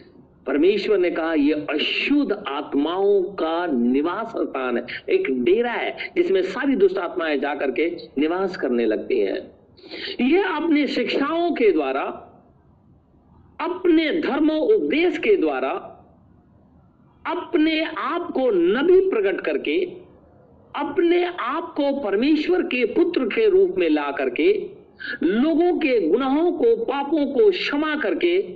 परमेश्वर 0.48 0.98
ने 0.98 1.12
कहा 1.12 1.34
यह 1.34 1.68
अशुद्ध 1.70 2.44
आत्माओं 2.48 3.24
का 3.24 3.66
निवास 3.66 4.34
स्थान 4.38 4.78
है। 4.78 4.86
एक 5.10 5.44
डेरा 5.44 5.72
है, 5.72 6.14
जिसमें 6.16 6.42
सारी 6.42 6.76
दुष्ट 6.76 6.98
आत्माएँ 6.98 7.38
जाकर 7.38 7.72
के 7.72 7.96
निवास 8.18 8.58
करने 8.58 8.86
लगती 8.86 9.20
हैं। 9.20 9.60
यह 10.22 10.48
अपनी 10.48 10.88
शिक्षाओं 10.88 11.52
के 11.52 11.72
द्वारा, 11.72 12.02
अपने 13.62 14.22
धर्मो, 14.22 14.54
उपदेश 14.54 15.18
के 15.18 15.36
द्वारा 15.36 15.96
अपने 17.30 17.84
आप 17.84 18.32
को 18.32 18.52
नबी 18.52 19.10
प्रकट 19.10 19.42
करके, 19.42 19.86
अपने 20.76 21.26
आप 21.26 21.74
को 21.78 22.00
परमेश्वर 22.00 22.62
के 22.62 22.86
पुत्र 22.86 23.26
के 23.26 23.50
रूप 23.50 23.76
में 23.78 23.90
ला 23.90 24.12
करके, 24.12 24.70
लोगों 25.24 25.78
के 25.78 26.08
गुनाहों 26.08 26.52
को, 26.52 26.86
पापों 26.86 27.26
को 27.26 27.52
क्षमा 27.52 27.96
करके, 27.96 28.56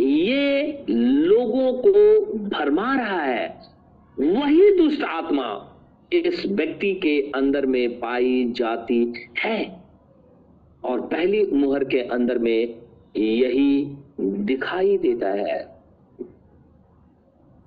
ये 0.00 0.84
लोगों 0.90 1.72
को 1.72 2.24
भरमा 2.38 2.94
रहा 2.94 3.22
है। 3.22 3.60
वही 4.20 4.76
दुष्ट 4.76 5.02
आत्मा 5.02 5.70
इस 6.12 6.46
व्यक्ति 6.46 6.94
के 6.94 7.30
अंदर 7.34 7.66
में 7.66 8.00
पाई 8.00 8.44
जाती 8.48 9.12
है। 9.38 9.84
और 10.84 11.00
पहली 11.00 11.46
मुहर 11.46 11.84
के 11.84 11.98
अंदर 11.98 12.38
में 12.38 12.74
यही 13.16 13.86
दिखाई 14.20 14.98
देता 14.98 15.28
है। 15.28 15.73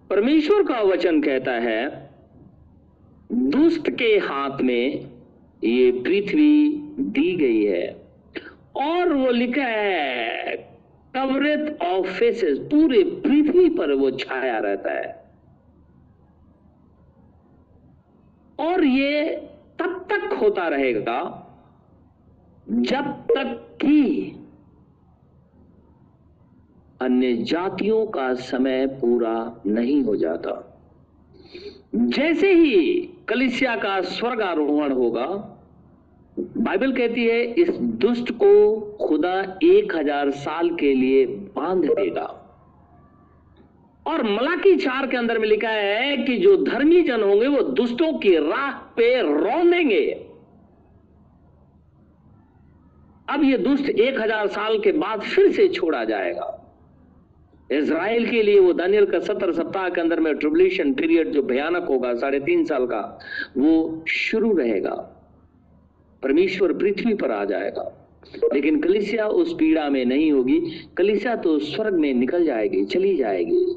परमेश्वर 0.10 0.64
का 0.64 0.82
वचन 0.82 1.22
कहता 1.22 1.52
है, 1.52 2.10
दुष्ट 3.32 3.90
के 3.90 4.18
हाथ 4.18 4.62
में 4.62 5.10
ये 5.64 5.92
पृथ्वी 5.92 6.70
दी 7.00 7.36
गई 7.36 7.64
है, 7.64 7.88
और 8.78 9.14
वो 9.14 9.32
लिखा 9.32 9.64
है 9.64 10.56
कवरेज 11.16 11.78
ऑफ़ 11.82 12.08
फेसेस 12.10 12.58
पूरे 12.72 13.04
पृथ्वी 13.04 13.70
पर 13.70 13.94
वो 13.94 14.12
छाया 14.12 14.58
रहता 14.60 14.92
है। 14.92 15.16
और 18.60 18.84
ये 18.84 19.36
तब 19.80 20.06
तक 20.12 20.34
होता 20.34 20.68
रहेगा, 20.68 21.20
जब 22.68 23.12
तक 23.32 23.78
कि 23.82 24.37
अन्य 27.02 27.34
जातियों 27.34 28.06
का 28.06 28.34
समय 28.34 28.86
पूरा 28.88 29.62
नहीं 29.66 30.04
हो 30.04 30.16
जाता। 30.16 30.84
जैसे 31.96 32.54
ही 32.54 32.96
कलिसिया 33.30 33.76
का 33.76 34.02
स्वर्ग 34.02 34.42
आरोहण 34.42 34.92
होगा, 34.92 35.26
बाइबल 36.38 36.92
कहती 36.92 37.26
है, 37.26 37.44
इस 37.44 37.70
दुष्ट 37.70 38.32
को 38.32 38.80
खुदा 39.08 39.60
एक 39.64 39.96
हज़ार 39.96 40.32
साल 40.32 40.70
के 40.70 40.94
लिए 40.94 41.26
बाँध 41.26 41.86
देगा। 41.86 42.26
और 44.06 44.24
मलाकी 44.24 44.76
चार 44.76 45.08
के 45.08 45.18
अंदर 45.18 45.40
में 45.40 45.48
लिखा 45.48 45.70
है 45.70 46.18
कि 46.18 46.38
जो 46.38 46.56
धर्मी 46.64 47.02
जन 47.02 47.24
होंगे, 47.24 47.48
वो 47.48 47.62
दुष्टों 47.62 48.14
की 48.14 48.38
राह 48.38 48.72
पे 48.72 49.22
रोंदेंगे। 49.22 50.06
अब 53.30 53.44
ये 53.44 53.58
दुष्ट 53.58 53.90
एक 53.90 54.22
हज़ार 54.22 54.48
साल 54.48 54.78
के 54.80 54.92
बाद 54.92 55.22
फिर 55.22 55.52
से 55.52 55.68
छोड़ा 55.68 56.04
जाएगा। 56.04 56.57
इसराइल 57.72 58.30
के 58.30 58.44
लिए 58.44 58.60
वो 58.60 58.74
दानियल 58.74 59.06
का 59.06 59.20
सत्तर 59.20 59.54
सप्ताह 59.54 59.90
के 59.90 60.02
अंदर 60.02 60.20
में 60.20 60.36
ट्रिबुलेशन 60.36 60.94
पीरियड 60.94 61.30
जो 61.32 61.42
भयानक 61.42 61.84
होगा, 61.84 62.14
साढ़े 62.14 62.40
तीन 62.40 62.66
साल 62.66 62.86
का, 62.86 63.20
वो 63.58 64.06
शुरू 64.08 64.58
रहेगा। 64.58 65.14
परमेश्वर 66.24 66.74
पृथ्वी 66.74 67.14
पर 67.14 67.32
आ 67.32 67.46
जाएगा। 67.46 68.10
लेकिन 68.54 68.80
कलिसिया 68.80 69.28
उस 69.28 69.54
पीड़ा 69.54 69.90
में 69.90 70.06
नहीं 70.06 70.32
होगी। 70.32 70.88
कलिसिया 70.98 71.36
तो 71.36 71.60
स्वर्ग 71.60 71.94
में 71.94 72.14
निकल 72.14 72.46
जाएगी, 72.46 72.86
चली 72.86 73.16
जाएगी। 73.16 73.76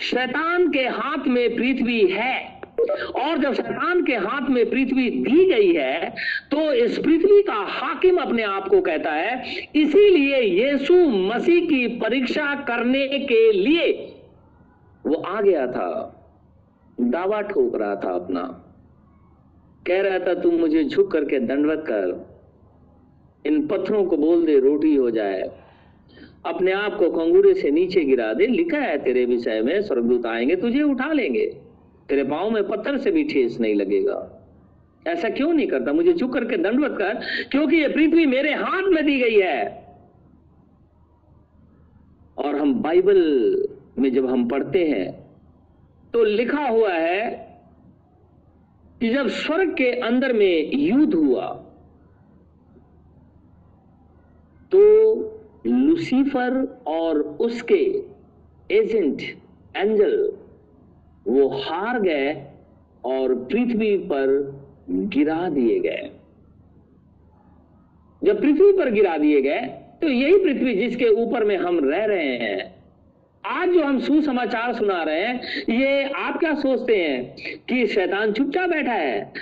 शैतान 0.00 0.72
के 0.72 0.80
हाथ 0.80 1.26
में 1.26 1.56
पृथ्वी 1.56 2.06
है। 2.06 2.57
और 2.78 3.38
जब 3.38 3.52
शैतान 3.52 4.04
के 4.04 4.16
हाथ 4.16 4.48
में 4.50 4.64
पृथ्वी 4.70 5.08
दी 5.10 5.44
गई 5.44 5.72
है 5.72 6.10
तो 6.50 6.72
इस 6.74 6.98
पृथ्वी 6.98 7.42
का 7.42 7.54
हाकिम 7.54 8.16
अपने 8.16 8.42
आप 8.42 8.68
को 8.68 8.80
कहता 8.80 9.12
है, 9.12 9.42
इसीलिए 9.76 10.40
यीशु 10.40 10.94
मसीह 11.08 11.66
की 11.66 11.86
परीक्षा 11.98 12.54
करने 12.54 13.06
के 13.08 13.52
लिए 13.52 13.92
वो 15.06 15.14
आ 15.14 15.40
गया 15.40 15.66
था। 15.66 16.14
दावा 17.00 17.40
ठोक 17.40 17.76
रहा 17.76 17.94
था 17.96 18.14
अपना। 18.14 18.42
कह 19.86 20.00
रहा 20.00 20.18
था 20.18 20.34
तुम 20.34 20.54
मुझे 20.54 20.84
झुक 20.84 21.10
करके 21.10 21.38
दंडवत 21.38 21.84
कर। 21.86 22.26
इन 23.46 23.66
पत्थरों 23.66 24.04
को 24.04 24.16
बोल 24.16 24.44
दे, 24.46 24.58
रोटी 24.58 24.94
हो 24.96 25.10
जाए। 25.10 25.42
अपने 26.46 26.72
आप 26.72 26.94
को 26.94 27.10
कंगूरे 27.10 27.54
से 27.54 27.70
नीचे 27.70 28.00
गिरा 28.00 28.32
दे। 28.32 28.46
लिखा 28.46 28.78
है 28.78 28.98
तेरे 28.98 29.24
विषय 29.24 29.60
में, 29.60 29.80
स्वर्गदूत 29.82 30.26
आएँगे, 30.26 30.56
तुझे 30.56 30.82
उठा 30.82 31.12
लेंगे। 31.12 31.46
तेरे 32.08 32.24
पाँव 32.24 32.50
में 32.50 32.62
पत्थर 32.68 32.98
से 32.98 33.10
भी 33.10 33.24
ठेस 33.24 33.58
नहीं 33.60 33.74
लगेगा। 33.74 34.18
ऐसा 35.06 35.28
क्यों 35.28 35.52
नहीं 35.52 35.66
करता? 35.66 35.92
मुझे 35.92 36.12
चुप 36.12 36.32
करके 36.32 36.56
दंडवत 36.56 36.96
कर, 36.98 37.20
क्योंकि 37.50 37.76
ये 37.76 37.88
पृथ्वी 37.88 38.26
मेरे 38.26 38.54
हाथ 38.54 38.88
में 38.88 39.04
दी 39.06 39.18
गई 39.20 39.40
है। 39.40 39.86
और 42.38 42.56
हम 42.56 42.74
बाइबल 42.82 43.68
में 43.98 44.12
जब 44.12 44.26
हम 44.26 44.48
पढ़ते 44.48 44.84
हैं 44.88 45.10
तो 46.14 46.24
लिखा 46.24 46.66
हुआ 46.66 46.92
है 46.92 47.30
कि 49.00 49.08
जब 49.10 49.28
स्वर्ग 49.28 49.74
के 49.76 49.90
अंदर 50.00 50.32
में 50.32 50.74
युद्ध 50.74 51.14
हुआ 51.14 51.46
तो 54.72 54.80
लुसीफर 55.66 56.62
और 56.86 57.18
उसके 57.40 57.82
एजेंट 58.70 59.22
एंजल 59.76 60.32
वो 61.28 61.48
हार 61.58 62.00
गए 62.00 62.32
और 63.04 63.34
पृथ्वी 63.44 63.96
पर 64.06 64.30
गिरा 64.90 65.48
दिए 65.48 65.78
गए। 65.80 66.10
जब 68.22 68.40
पृथ्वी 68.40 68.72
पर 68.72 68.90
गिरा 68.90 69.16
दिए 69.18 69.42
गए 69.42 69.60
तो 70.00 70.08
यही 70.08 70.38
पृथ्वी 70.38 70.74
जिसके 70.76 71.08
ऊपर 71.22 71.44
में 71.44 71.56
हम 71.56 71.78
रह 71.84 72.04
रहे 72.04 72.36
हैं। 72.38 72.74
आज 73.44 73.68
जो 73.68 73.82
हम 73.82 73.98
सुसमाचार 74.00 74.72
सुना 74.74 75.02
रहे 75.02 75.20
हैं, 75.20 75.40
ये 75.70 76.02
आप 76.04 76.38
क्या 76.38 76.54
सोचते 76.54 76.96
हैं 76.96 77.60
कि 77.68 77.86
शैतान 77.86 78.32
चुपचाप 78.32 78.70
बैठा 78.70 78.92
है? 78.92 79.32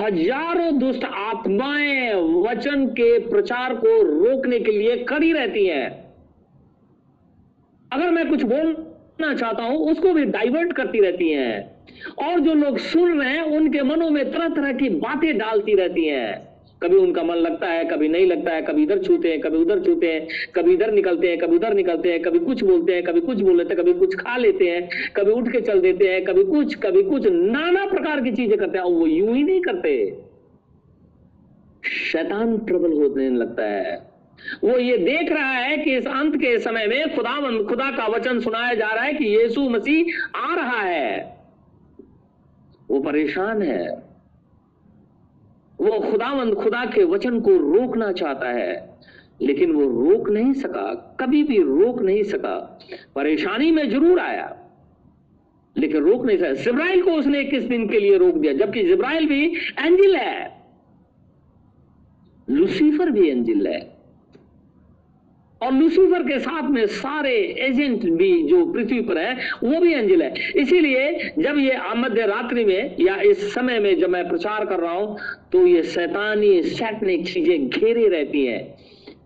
हज़ारों 0.00 0.78
दुष्ट 0.78 1.04
आत्माएँ 1.04 2.14
वचन 2.42 2.86
के 2.92 3.18
प्रचार 3.28 3.74
को 3.74 4.00
रोकने 4.04 4.58
के 4.60 4.72
लिए 4.72 4.96
खड़ी 5.04 5.32
रहती 5.32 5.66
हैं। 5.66 5.88
अगर 7.90 8.10
मैं 8.10 8.28
कुछ 8.30 8.42
बोल 8.44 8.74
करना 9.18 9.34
चाहता 9.34 9.62
हूँ, 9.62 9.90
उसको 9.90 10.12
भी 10.12 10.24
डाइवर्ट 10.24 10.72
करती 10.72 11.00
रहती 11.00 11.30
हैं। 11.30 11.74
और 12.18 12.40
जो 12.40 12.54
लोग 12.54 12.78
सुन 12.78 13.20
रहे 13.20 13.32
हैं, 13.32 13.42
उनके 13.42 13.82
मनों 13.82 14.10
में 14.10 14.32
तरह 14.32 14.48
तरह 14.48 14.72
की 14.72 14.88
बातें 14.88 15.38
डालती 15.38 15.74
रहती 15.74 16.04
हैं। 16.04 16.54
कभी 16.82 16.96
उनका 16.96 17.22
मन 17.22 17.34
लगता 17.34 17.66
है, 17.66 17.84
कभी 17.84 18.08
नहीं 18.08 18.26
लगता 18.26 18.52
है, 18.52 18.62
कभी 18.62 18.82
इधर 18.82 18.98
छूते 18.98 19.28
हैं, 19.28 19.40
कभी 19.40 19.56
उधर 19.56 19.80
छूते 19.80 20.12
हैं, 20.12 20.26
कभी 20.54 20.74
इधर 20.74 20.92
निकलते 20.92 21.28
हैं, 21.28 21.38
कभी 21.38 21.56
उधर 21.56 21.74
निकलते 21.74 22.12
हैं, 22.12 22.22
कभी 22.22 22.38
कुछ 22.38 22.64
बोलते 22.64 22.94
हैं, 22.94 23.02
कभी 23.02 23.20
कुछ 23.20 23.40
बोल 23.40 23.56
लेते 23.58 23.74
हैं, 23.74 23.82
कभी 23.82 23.92
कुछ 23.92 24.14
खा 24.14 24.36
लेते 24.36 24.64
हैं, 24.64 24.88
कभी 25.16 25.32
उठ 25.32 25.48
के 25.48 25.60
चल 25.60 25.80
देते 25.80 26.08
हैं, 26.08 26.24
कभी 26.24 26.44
कुछ 26.44 26.74
कभी 26.74 27.02
कुछ, 27.02 27.26
नाना 27.26 27.86
प्रकार 27.86 28.20
की 28.20 28.32
चीज़ें 28.32 28.58
करते 28.58 28.78
हैं, 28.78 28.84
और 28.84 28.92
वो 28.92 29.06
यूँ 29.06 29.36
ही 29.36 29.42
नहीं 29.42 29.60
करते। 29.60 30.22
शैतान 32.12 32.58
प्रबल 32.58 32.92
होने 32.92 33.30
लगता 33.30 33.64
है। 33.64 34.13
वो 34.64 34.78
ये 34.78 34.96
देख 34.98 35.32
रहा 35.32 35.50
है 35.50 35.76
कि 35.76 35.96
इस 35.96 36.06
अंत 36.06 36.36
के 36.36 36.58
समय 36.58 36.86
में 36.86 37.14
खुदा 37.16 37.40
खुदा 37.64 37.90
का 37.90 38.06
वचन 38.06 38.40
सुनाया 38.40 38.74
जा 38.74 38.90
रहा 38.92 39.04
है 39.04 39.12
कि 39.12 39.24
यीशु 39.26 39.68
मसीह 39.68 40.38
आ 40.38 40.54
रहा 40.54 40.80
है। 40.80 41.38
वो 42.90 43.00
परेशान 43.00 43.62
है। 43.62 43.86
वो 45.78 45.98
खुदावंद 46.00 46.54
खुदा 46.54 46.84
के 46.84 47.04
वचन 47.04 47.40
को 47.40 47.50
रोकना 47.50 48.12
चाहता 48.12 48.48
है, 48.48 48.98
लेकिन 49.42 49.72
वो 49.72 49.84
रोक 50.08 50.28
नहीं 50.30 50.52
सका, 50.52 51.16
कभी 51.20 51.42
भी 51.42 51.58
रोक 51.58 52.02
नहीं 52.02 52.22
सका। 52.22 52.80
परेशानी 53.14 53.70
में 53.70 53.88
ज़रूर 53.90 54.20
आया, 54.20 54.56
लेकिन 55.76 56.02
रोक 56.02 56.26
नहीं 56.26 56.38
सका। 56.38 56.52
जिब्राइल 56.54 57.02
को 57.02 57.10
उसने 57.10 57.40
इक्कीस 57.40 57.64
दिन 57.64 57.88
के 57.88 58.00
लिए 58.00 58.18
रोक 58.18 58.34
दिया? 58.34 58.52
जबकि 58.52 58.84
जिब्राइल 58.84 59.26
भी 59.28 59.44
एंजिल 59.78 60.16
है। 60.16 60.62
लुसीफर 62.48 63.10
भी 63.10 63.28
एंजिल 63.28 63.66
है। 63.66 63.93
और 65.64 65.72
लूसीफर 65.72 66.22
के 66.22 66.38
साथ 66.38 66.68
में 66.70 66.86
सारे 66.86 67.34
एजेंट 67.60 68.04
भी 68.12 68.30
जो 68.42 68.64
पृथ्वी 68.66 69.00
पर 69.00 69.18
है, 69.18 69.34
वो 69.64 69.80
भी 69.80 69.92
एंजल 69.92 70.22
है। 70.22 70.34
इसीलिए 70.56 71.32
जब 71.38 71.58
ये 71.58 71.78
मध्य 71.96 72.26
रात्रि 72.26 72.64
में 72.64 72.96
या 73.00 73.20
इस 73.22 73.52
समय 73.54 73.78
में 73.80 73.98
जब 73.98 74.10
मैं 74.10 74.28
प्रचार 74.28 74.64
कर 74.64 74.80
रहा 74.80 74.92
हूँ 74.92 75.16
तो 75.52 75.66
ये 75.66 75.82
शैतानी 75.82 76.62
सैटनिक 76.62 77.26
चीज़ें 77.26 77.68
घेरे 77.68 78.08
रहती 78.08 78.44
हैं। 78.46 78.62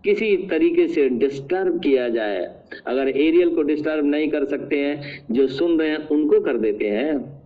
किसी 0.03 0.35
तरीके 0.49 0.87
से 0.87 1.07
डिस्टर्ब 1.09 1.79
किया 1.79 2.07
जाए। 2.09 2.39
अगर 2.87 3.07
एरियल 3.09 3.49
को 3.55 3.61
डिस्टर्ब 3.61 4.05
नहीं 4.05 4.27
कर 4.29 4.45
सकते 4.45 4.77
हैं, 4.77 5.25
जो 5.31 5.47
सुन 5.47 5.79
रहे 5.79 5.89
हैं, 5.89 6.07
उनको 6.07 6.39
कर 6.39 6.57
देते 6.57 6.87
हैं। 6.87 7.39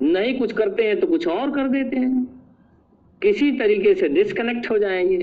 नहीं 0.00 0.38
कुछ 0.38 0.52
करते 0.52 0.82
हैं 0.82 0.98
तो 1.00 1.06
कुछ 1.06 1.26
और 1.28 1.50
कर 1.50 1.68
देते 1.68 1.96
हैं। 1.96 2.24
किसी 3.22 3.50
तरीके 3.52 3.94
से 3.94 4.08
डिस्कनेक्ट 4.08 4.70
हो 4.70 4.78
जाएँगे 4.78 5.16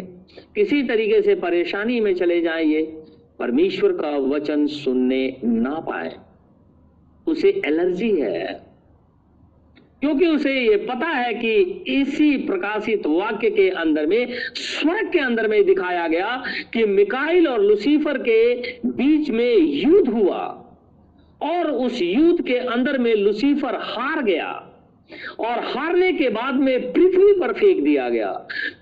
किसी 0.55 0.83
तरीके 0.83 1.21
से 1.21 1.35
परेशानी 1.35 1.99
में 1.99 2.15
चले 2.15 2.41
जाएँगे 2.41 2.81
परमेश्वर 3.39 3.91
का 3.91 4.09
वचन 4.09 4.67
सुनने 4.67 5.37
ना 5.43 5.73
पाए। 5.73 6.15
उसे 7.27 7.61
एलर्जी 7.65 8.11
है। 8.11 8.71
क्योंकि 10.01 10.27
उसे 10.27 10.61
ये 10.61 10.77
पता 10.77 11.07
है 11.07 11.33
कि 11.33 11.53
इसी 11.87 12.37
प्रकाशित 12.37 13.07
वाक्य 13.07 13.49
के 13.49 13.69
अंदर 13.69 14.05
में, 14.05 14.27
स्वर्ग 14.55 15.11
के 15.11 15.19
अंदर 15.19 15.47
में 15.47 15.65
दिखाया 15.65 16.07
गया 16.07 16.43
कि 16.73 16.85
मिकाइल 16.85 17.47
और 17.47 17.61
लुसीफर 17.61 18.17
के 18.17 18.55
बीच 18.85 19.29
में 19.29 19.57
युद्ध 19.57 20.09
हुआ। 20.09 20.57
और 21.41 21.71
उस 21.71 22.01
युद्ध 22.01 22.47
के 22.47 22.57
अंदर 22.57 22.97
में 22.97 23.15
लुसीफर 23.15 23.75
हार 23.75 24.23
गया। 24.23 24.67
और 25.39 25.59
हारने 25.63 26.13
के 26.13 26.29
बाद 26.29 26.55
में 26.55 26.93
पृथ्वी 26.93 27.39
पर 27.39 27.53
फेंक 27.53 27.83
दिया 27.83 28.09
गया। 28.09 28.31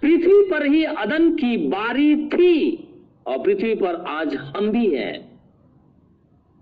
पृथ्वी 0.02 0.50
पर 0.52 0.66
ही 0.66 0.84
अदन 0.84 1.36
की 1.36 1.58
बारी 1.58 2.28
थी 2.28 2.88
और 3.28 3.44
पृथ्वी 3.44 3.76
पर 3.76 3.96
आज 3.96 4.36
हम 4.36 4.70
भी 4.70 4.96
हैं। 4.96 5.40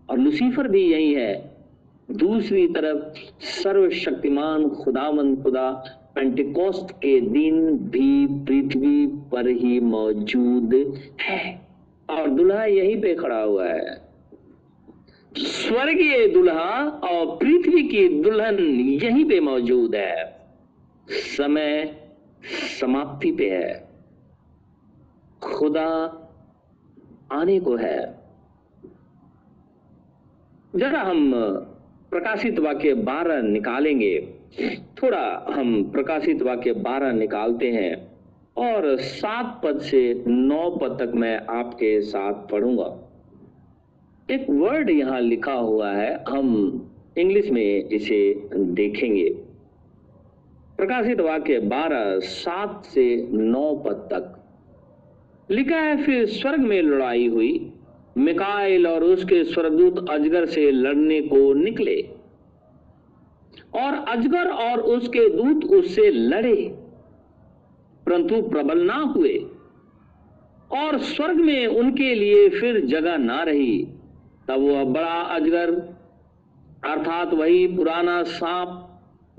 और 0.10 0.20
लुसीफर 0.20 0.68
भी 0.68 0.92
यही 0.92 1.14
है। 1.14 1.58
दूसरी 2.12 2.68
तरफ़ 2.68 3.00
सर्वशक्तिमान 3.44 4.70
खुदावन 4.70 5.36
खुदा 5.36 5.72
पेंटिकोस्ट 6.16 6.92
के 6.92 7.22
दिन 7.22 7.72
भी 7.72 8.28
पृथ्वी 8.28 9.08
पर 9.08 9.48
ही 9.48 9.80
मौजूद 9.80 10.96
है। 11.22 11.62
और 12.10 12.28
दुल्हा 12.28 12.66
यहीं 12.66 13.02
पे 13.02 13.16
खड़ा 13.16 13.42
हुआ 13.42 13.68
है। 13.68 14.07
स्वर्गीय 15.38 16.28
दुल्हा 16.28 16.88
और 16.88 17.38
पृथ्वी 17.38 17.84
की 17.84 18.22
दुल्हन 18.22 18.60
यहीं 18.80 19.26
पे 19.26 19.40
मौजूद 19.40 19.96
है। 19.96 20.40
समय 21.10 21.98
समाप्ति 22.80 23.32
पे 23.32 23.50
है। 23.50 23.90
खुदा 25.42 25.88
आने 27.32 27.60
को 27.60 27.76
है। 27.76 28.20
जरा 30.76 31.02
हम 31.02 31.32
प्रकाशित 32.10 32.60
वाक्य 32.60 32.94
बारह 32.94 33.42
निकालेंगे। 33.42 34.34
थोड़ा 35.04 35.46
हम 35.50 35.92
प्रकाशित 35.92 36.42
वाक्य 36.42 36.74
बारह 36.74 37.12
निकालते 37.12 37.72
हैं 37.72 38.12
और 38.58 38.98
सात 38.98 39.62
पद 39.64 39.80
से 39.80 40.24
नौ 40.28 40.70
पद 40.70 40.98
तक 41.02 41.12
मैं 41.16 41.48
आपके 41.50 42.02
साथ 42.02 42.34
पढ़ूँगा। 42.34 43.07
एक 44.32 44.50
वर्ड 44.50 44.90
यहाँ 44.90 45.22
लिखा 45.22 45.54
हुआ 45.54 45.92
है, 45.92 46.24
हम 46.30 46.82
इंग्लिश 47.18 47.50
में 47.50 47.90
इसे 47.90 48.50
देखेंगे। 48.56 49.30
प्रकाशित 50.78 51.22
वाक्य 51.22 51.60
बारह, 51.60 52.20
सात 52.20 52.86
से 52.86 53.28
नौ 53.32 53.76
पद 53.76 53.94
तक। 53.94 54.44
लिखा 55.52 55.76
है, 55.76 56.04
फिर 56.04 56.26
स्वर्ग 56.26 56.60
में 56.60 56.82
लड़ाई 56.82 57.28
हुई। 57.28 57.72
मिकाइल 58.18 58.88
और 58.88 59.04
उसके 59.04 59.44
स्वर्गदूत 59.44 60.10
अजगर 60.10 60.46
से 60.46 60.72
लड़ने 60.72 61.22
को 61.22 61.54
निकले। 61.54 62.02
और 63.76 63.94
अजगर 63.94 64.48
और 64.48 64.80
उसके 64.80 65.30
दूत 65.30 65.66
उससे 65.66 66.10
लड़े, 66.10 66.76
परंतु 68.06 68.42
प्रबल 68.42 68.80
ना 68.80 68.98
हुए। 68.98 69.46
और 70.72 70.98
स्वर्ग 70.98 71.38
में 71.38 71.68
उनके 71.68 72.16
लिए 72.16 72.50
फिर 72.50 72.86
जगह 72.86 73.18
ना 73.18 73.44
रही। 73.44 73.88
तब 74.48 74.62
वह 74.62 74.84
बड़ा 74.84 75.16
अजगर, 75.36 75.72
अर्थात 76.86 77.34
वही 77.34 77.68
पुराना 77.68 78.24
सांप, 78.24 78.84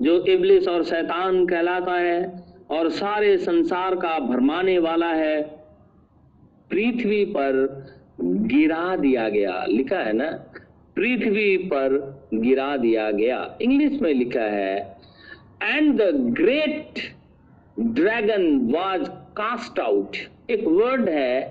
जो 0.01 0.25
इबलिस 0.25 0.67
और 0.67 0.83
शैतान 0.83 1.45
कहलाता 1.45 1.93
है 1.93 2.43
और 2.71 2.89
सारे 2.89 3.37
संसार 3.37 3.95
का 3.95 4.19
भरमाने 4.19 4.79
वाला 4.79 5.11
है, 5.13 5.41
पृथ्वी 6.69 7.25
पर 7.25 7.85
गिरा 8.21 8.95
दिया 8.95 9.29
गया। 9.29 9.65
लिखा 9.65 9.99
है 9.99 10.13
ना? 10.13 10.29
पृथ्वी 10.95 11.57
पर 11.57 11.97
गिरा 12.33 12.77
दिया 12.77 13.11
गया। 13.11 13.57
इंग्लिश 13.61 14.01
में 14.01 14.13
लिखा 14.13 14.41
है 14.41 14.97
and 15.63 16.01
the 16.01 16.09
great 16.39 16.99
dragon 17.79 18.71
was 18.71 19.07
cast 19.37 19.79
out 19.79 20.17
एक 20.49 20.63
वर्ड 20.67 21.09
है 21.09 21.41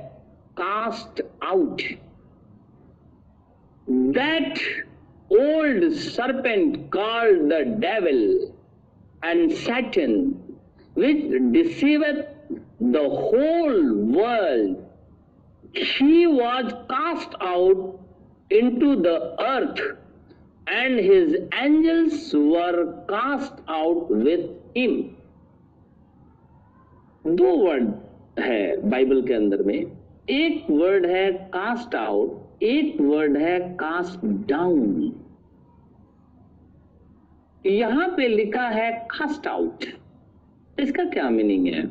cast 0.52 1.22
out 1.44 1.82
That 3.89 4.59
old 5.29 5.83
serpent 5.93 6.91
called 6.91 7.49
the 7.49 7.65
devil 7.79 8.19
and 9.23 9.51
Satan, 9.51 10.15
which 10.93 11.23
deceiveth 11.51 12.27
the 12.79 13.09
whole 13.09 13.93
world, 14.17 14.89
he 15.73 16.27
was 16.27 16.73
cast 16.89 17.33
out 17.41 17.99
into 18.51 19.01
the 19.01 19.35
earth, 19.41 19.81
and 20.67 20.99
his 20.99 21.35
angels 21.53 22.33
were 22.33 23.03
cast 23.09 23.53
out 23.67 24.09
with 24.09 24.49
him. 24.75 24.95
दो 27.25 27.55
word 27.57 27.91
है 28.39 28.89
Bible 28.89 29.21
के 29.27 29.33
अंदर 29.33 29.61
में 29.63 29.85
एक 30.30 30.66
word 30.70 31.06
है 31.06 31.30
cast 31.32 31.94
out 31.94 32.62
एक 32.62 33.00
word 33.00 33.36
है 33.36 33.58
cast 33.74 34.24
down 34.48 35.12
यहाँ 37.66 38.08
पे 38.08 38.28
लिखा 38.28 38.68
है 38.68 38.90
कास्ट 39.10 39.46
आउट 39.46 39.84
इसका 40.80 41.04
क्या 41.04 41.28
मीनिंग 41.30 41.66
है? 41.66 41.86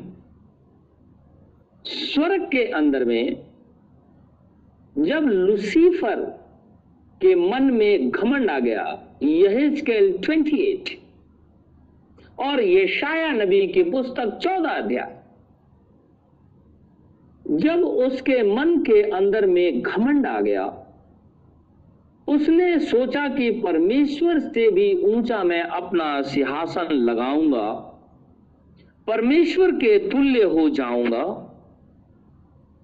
स्वर्ग 1.84 2.42
के 2.42 2.64
अंदर 2.72 3.04
में 3.04 3.36
जब 4.96 5.26
लुसीफर 5.26 6.24
के 7.20 7.34
मन 7.34 7.62
में 7.62 8.10
घमंड 8.10 8.50
आ 8.50 8.58
गया 8.58 8.84
यह 9.22 9.74
स्केल 9.74 10.12
28 10.18 10.90
और 12.38 12.62
यशाया 12.62 13.30
नबी 13.32 13.66
की 13.66 13.82
पुस्तक 13.82 14.38
चौदह 14.42 14.70
अध्याय 14.70 15.17
जब 17.50 17.84
उसके 17.84 18.42
मन 18.54 18.76
के 18.78 19.02
अंदर 19.10 19.46
में 19.46 19.82
घमंड 19.82 20.26
आ 20.26 20.40
गया, 20.40 20.64
उसने 22.28 22.78
सोचा 22.78 23.28
कि 23.28 23.50
परमेश्वर 23.50 24.38
से 24.38 24.70
भी 24.70 24.92
ऊँचा 25.06 25.42
मैं 25.44 25.62
अपना 25.62 26.20
सिंहासन 26.22 26.92
लगाऊँगा, 26.92 27.70
परमेश्वर 29.06 29.70
के 29.70 29.98
तुल्य 30.08 30.42
हो 30.42 30.68
जाऊँगा, 30.70 31.22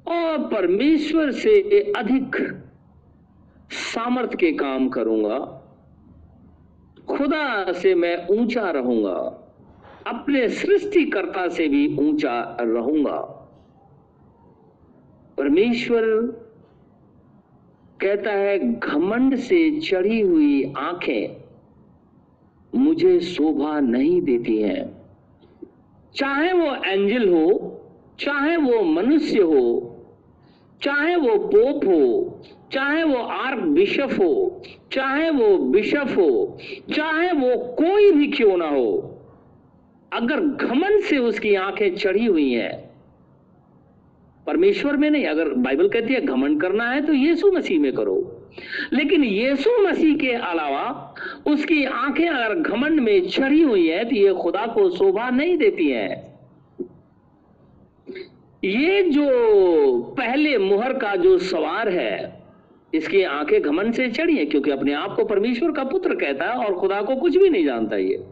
और 0.07 0.39
परमेश्वर 0.49 1.31
से 1.33 1.61
अधिक 1.97 2.37
सामर्थ 3.71 4.35
के 4.35 4.53
काम 4.53 4.89
करूँगा, 4.89 5.39
खुदा 7.09 7.73
से 7.73 7.95
मैं 7.95 8.17
ऊँचा 8.31 8.71
रहूँगा, 8.71 9.17
अपने 10.07 10.49
सृष्टिकर्ता 10.49 11.49
से 11.49 11.69
भी 11.69 11.87
ऊँचा 12.01 12.57
रहूँगा। 12.61 13.34
परमेश्वर 15.39 16.05
कहता 18.01 18.31
है, 18.31 18.59
घमंड 18.79 19.37
से 19.37 19.81
चढ़ी 19.81 20.21
हुई 20.21 20.73
आँखें 20.77 21.43
मुझे 22.75 23.21
शोभा 23.21 23.81
नहीं 23.81 24.21
देती 24.23 24.63
हैं। 24.63 25.03
चाहे 26.15 26.53
वो 26.53 26.75
एंजल 26.87 27.29
हो, 27.29 27.81
चाहे 28.21 28.57
वो 28.57 28.83
मनुष्य 28.83 29.41
हो, 29.41 29.91
चाहे 30.83 31.17
वो 31.17 31.39
पोप 31.39 31.85
हो, 31.85 32.41
चाहे 32.73 33.05
वो 33.05 33.17
आर्क 33.17 33.63
बिशप 33.63 34.11
हो, 34.21 34.63
चाहे 34.93 35.31
वो 35.31 35.59
बिशप 35.59 36.15
हो, 36.17 36.59
चाहे 36.95 37.33
वो 37.33 37.57
कोई 37.57 38.13
भी 38.13 38.27
क्यों 38.27 38.57
ना 38.57 38.69
हो, 38.69 39.21
अगर 40.13 40.41
घमंड 40.41 41.01
से 41.01 41.19
उसकी 41.19 41.55
आँखें 41.55 41.97
चढ़ी 41.97 42.25
हुई 42.25 42.53
हैं 42.53 42.84
परमेश्वर 44.47 44.97
में 44.97 45.09
नहीं, 45.11 45.25
अगर 45.27 45.49
बाइबल 45.49 45.89
कहती 45.89 46.15
है 46.15 46.21
घमंड 46.21 46.61
करना 46.61 46.91
है 46.91 47.01
तो 47.07 47.13
यीशु 47.13 47.51
मसीह 47.53 47.81
में 47.81 47.93
करो। 47.93 48.17
लेकिन 48.93 49.25
यीशु 49.25 49.71
मसीह 49.83 50.17
के 50.17 50.33
अलावा, 50.33 51.15
उसकी 51.47 51.85
आँखें 51.85 52.29
अगर 52.29 52.55
घमंड 52.55 53.01
में 53.01 53.29
चढ़ी 53.29 53.63
हुई 53.63 53.87
है 53.89 54.05
तो 54.05 54.17
ये 54.17 54.33
खुदा 54.33 54.67
को 54.67 54.89
शोभा 54.91 55.31
नहीं 55.31 55.57
देती 55.59 55.89
है। 55.89 56.09
ये 58.63 59.03
जो 59.03 59.27
पहले 60.19 60.57
मुहर 60.59 60.93
का 60.93 61.15
जो 61.17 61.37
सवार 61.39 61.89
है, 61.89 62.43
इसकी 62.95 63.23
आँखें 63.23 63.61
घमंड 63.63 63.95
से 63.95 64.09
चढ़ी 64.11 64.37
है, 64.37 64.45
क्योंकि 64.45 64.71
अपने 64.71 64.93
आप 64.93 65.17
को 65.17 65.25
परमेश्वर 65.25 65.73
का 65.73 65.85
पुत्र 65.85 66.15
कहता 66.15 66.45
है 66.45 66.67
और 66.67 66.75
खुदा 66.75 67.03
को 67.03 67.17
कुछ 67.17 67.37
भी 67.37 67.49
नहीं 67.49 67.65
जानता 67.65 67.97
ये। 67.97 68.23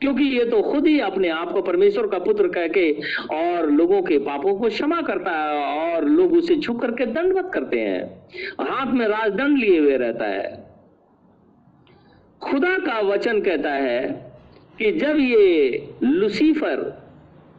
क्योंकि 0.00 0.24
ये 0.24 0.44
तो 0.44 0.62
खुद 0.62 0.86
ही 0.86 1.00
अपने 1.00 1.28
आप 1.28 1.50
को 1.52 1.62
परमेश्वर 1.62 2.06
का 2.06 2.18
पुत्र 2.18 2.48
कह 2.48 2.66
के 2.68 2.92
और 3.32 3.70
लोगों 3.70 4.02
के 4.02 4.18
पापों 4.18 4.54
को 4.58 4.68
क्षमा 4.68 5.00
करता 5.02 5.30
है 5.30 5.94
और 5.94 6.04
लोग 6.04 6.32
उसे 6.32 6.56
झुक 6.56 6.80
करके 6.82 7.06
दंडवत 7.06 7.50
करते 7.54 7.80
हैं। 7.80 8.04
हाथ 8.60 8.92
में 8.92 9.06
राजदंड 9.08 9.58
लिए 9.58 9.78
हुए 9.78 9.96
रहता 9.96 10.26
है। 10.26 10.70
खुदा 12.42 12.76
का 12.78 13.00
वचन 13.00 13.40
कहता 13.40 13.72
है 13.72 14.00
कि 14.78 14.92
जब 14.92 15.18
ये 15.18 15.88
लुसीफर 16.02 16.76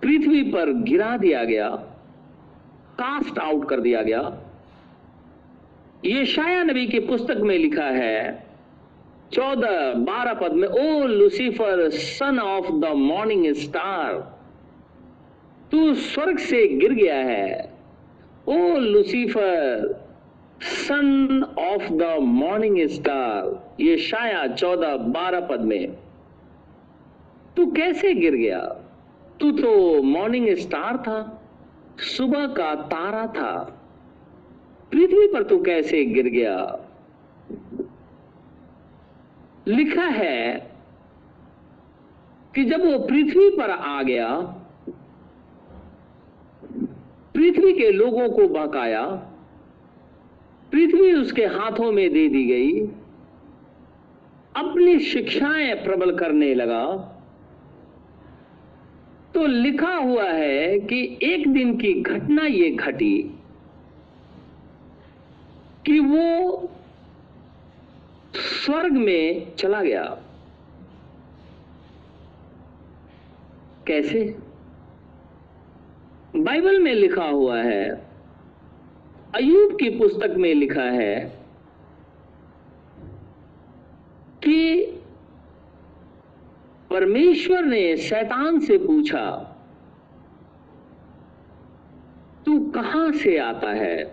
पृथ्वी 0.02 0.44
पर 0.44 0.72
गिरा 0.84 1.18
दिया 1.18 1.44
गया, 1.44 1.70
कास्ट 3.00 3.40
आउट 3.40 3.70
कर 3.70 3.80
दिया 3.80 4.02
गया 4.02 4.38
ये 6.06 6.26
शाया 6.26 6.64
नबी 6.64 6.88
की 6.88 7.00
पुस्तक 7.00 7.38
में 7.38 7.58
लिखा 7.58 7.86
है 7.86 8.51
चौदह 9.34 9.94
बारह 9.94 10.34
पद 10.34 10.54
में, 10.54 10.68
ओ 10.68 11.08
Lucifer, 11.08 11.90
son 11.90 12.40
of 12.40 12.72
the 12.72 12.86
morning 12.86 13.54
star, 13.54 14.40
तू 15.72 15.94
स्वर्ग 15.94 16.38
से 16.38 16.68
गिर 16.68 16.94
गया 16.94 17.16
है। 17.16 17.74
ओ 18.48 18.78
Lucifer, 18.78 20.02
son 20.62 21.44
of 21.60 21.90
the 21.94 22.18
morning 22.20 22.88
star, 22.88 23.74
ये 23.80 23.98
शाया 23.98 24.48
चौदह 24.48 24.98
बारह 24.98 25.40
पद 25.40 25.62
में। 25.62 25.92
तू 27.58 27.72
कैसे 27.72 28.14
गिर 28.14 28.36
गया? 28.36 28.60
तू 29.40 29.52
तो 29.52 30.04
मॉर्निंग 30.04 30.56
स्टार 30.56 30.98
था, 30.98 31.42
सुबह 32.00 32.48
का 32.48 32.76
तारा 32.76 33.28
था। 33.28 33.80
पृथ्वी 34.92 35.28
पर 35.28 35.44
तू 35.44 35.64
कैसे 35.64 36.06
गिर 36.06 36.26
गया? 36.26 36.80
लिखा 39.68 40.06
है 40.06 40.54
कि 42.56 42.64
जब 42.64 42.86
वो 42.86 42.98
पृथ्वी 43.00 43.50
पर 43.50 43.70
आ 43.70 44.02
गया, 44.04 44.30
पृथ्वी 47.36 47.74
के 47.74 47.92
लोगों 47.92 48.30
को 48.30 48.48
बहकाया, 48.48 49.06
पृथ्वी 50.72 51.14
उसके 51.14 51.46
हाथों 51.46 51.92
में 51.92 52.14
दे 52.14 52.28
दी 52.28 52.44
गई, 52.46 52.80
अपनी 54.56 55.00
शिक्षाएँ 55.00 55.74
प्रबल 55.76 56.18
करने 56.18 56.54
लगा 56.56 56.84
तो 59.34 59.46
लिखा 59.46 59.94
हुआ 59.96 60.24
है 60.24 60.80
कि 60.80 60.98
एक 61.24 61.48
दिन 61.54 61.78
की 61.78 61.94
घटना 61.94 62.46
ये 62.46 62.70
घटी 62.72 63.16
कि 65.86 66.00
वो 66.00 66.70
स्वर्ग 68.36 68.92
में 68.92 69.56
चला 69.56 69.82
गया। 69.82 70.04
कैसे? 73.88 74.24
बाइबल 76.36 76.80
में 76.80 76.94
लिखा 76.94 77.26
हुआ 77.26 77.58
है 77.58 77.90
अयूब 79.36 79.78
की 79.80 79.90
पुस्तक 79.90 80.36
में 80.38 80.54
लिखा 80.54 80.84
है 80.84 81.16
कि 84.44 84.86
परमेश्वर 86.90 87.66
ने 87.66 87.98
शैतान 87.98 88.60
से 88.60 88.78
पूछा, 88.78 89.30
तू 92.46 92.60
कहाँ 92.72 93.12
से 93.12 93.38
आता 93.38 93.72
है? 93.72 94.04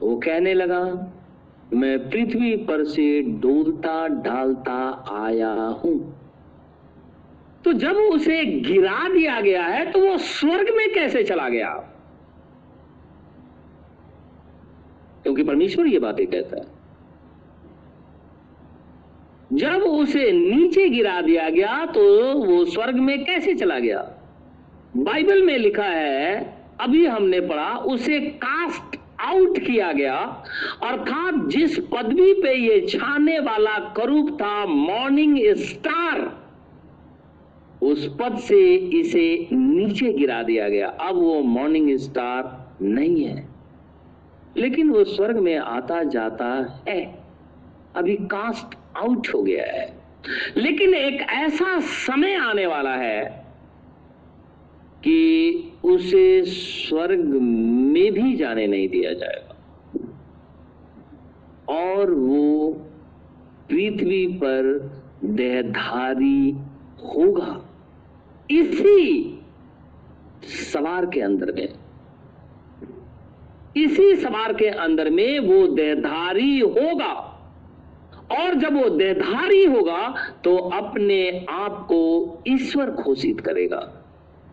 वो 0.00 0.16
कहने 0.16 0.54
लगा 0.54 0.82
मैं 1.72 1.98
पृथ्वी 2.10 2.56
पर 2.56 2.84
से 2.84 3.20
डोलता 3.22 4.06
डालता 4.08 4.78
आया 5.16 5.52
हूँ। 5.52 5.98
तो 7.64 7.72
जब 7.72 7.96
उसे 7.96 8.44
गिरा 8.44 9.08
दिया 9.08 9.40
गया 9.40 9.64
है 9.64 9.90
तो 9.92 10.00
वो 10.00 10.16
स्वर्ग 10.18 10.74
में 10.76 10.92
कैसे 10.94 11.22
चला 11.24 11.48
गया? 11.48 11.70
क्योंकि 15.22 15.42
परमेश्वर 15.42 15.86
ये 15.86 15.98
बातें 15.98 16.26
कहता 16.26 16.56
है। 16.56 16.78
जब 19.52 19.82
उसे 19.82 20.30
नीचे 20.32 20.88
गिरा 20.88 21.20
दिया 21.20 21.48
गया 21.50 21.84
तो 21.86 22.02
वो 22.36 22.64
स्वर्ग 22.64 22.96
में 22.96 23.24
कैसे 23.24 23.54
चला 23.54 23.78
गया? 23.78 24.00
बाइबल 24.96 25.42
में 25.42 25.56
लिखा 25.58 25.84
है, 25.84 26.58
अभी 26.80 27.06
हमने 27.06 27.40
पढ़ा, 27.40 27.70
उसे 27.76 28.20
कास्ट 28.20 28.99
आउट 29.20 29.58
किया 29.58 29.92
गया। 29.92 30.44
अर्थात 30.82 31.34
जिस 31.34 31.78
पदवी 31.78 32.34
पे 32.34 32.54
ये 32.54 32.86
छाने 32.88 33.38
वाला 33.38 33.94
करूप 33.96 34.38
था 34.42 34.66
मॉर्निंग 34.66 35.54
स्टार 35.54 36.40
उस 37.82 38.16
पद 38.20 38.38
से 38.38 38.74
इसे 38.74 39.48
नीचे 39.52 40.12
गिरा 40.12 40.42
दिया 40.42 40.68
गया। 40.68 40.88
अब 40.88 41.14
वो 41.14 41.40
मॉर्निंग 41.40 41.98
स्टार 41.98 42.70
नहीं 42.82 43.24
है। 43.24 43.48
लेकिन 44.56 44.90
वो 44.90 45.04
स्वर्ग 45.04 45.38
में 45.38 45.58
आता 45.58 46.02
जाता 46.02 46.82
है। 46.88 47.24
अभी 47.96 48.16
कास्ट 48.16 48.78
आउट 48.98 49.28
हो 49.34 49.42
गया 49.42 49.64
है। 49.64 50.00
लेकिन 50.56 50.94
एक 50.94 51.20
ऐसा 51.20 51.80
समय 51.80 52.34
आने 52.34 52.66
वाला 52.66 52.94
है 52.94 53.49
कि 55.04 55.72
उसे 55.84 56.42
स्वर्ग 56.44 57.20
में 57.20 58.12
भी 58.12 58.36
जाने 58.36 58.66
नहीं 58.66 58.88
दिया 58.88 59.12
जाएगा। 59.12 59.56
और 61.68 62.10
वो 62.10 62.68
पृथ्वी 63.70 64.26
पर 64.26 64.90
देहधारी 65.24 66.50
होगा। 66.98 67.64
इसी 68.50 69.38
सवार 70.44 71.06
के 71.06 71.20
अंदर 71.20 71.52
में, 71.52 71.68
इसी 73.76 74.14
सवार 74.16 74.52
के 74.52 74.66
अंदर 74.66 75.10
में 75.10 75.38
वो 75.38 75.66
देहधारी 75.66 76.58
होगा। 76.60 77.12
और 78.32 78.54
जब 78.54 78.82
वो 78.82 78.88
देहधारी 78.88 79.64
होगा 79.64 80.14
तो 80.44 80.56
अपने 80.56 81.46
आप 81.50 81.86
को 81.88 82.42
ईश्वर 82.48 82.90
घोषित 82.90 83.40
करेगा। 83.40 83.99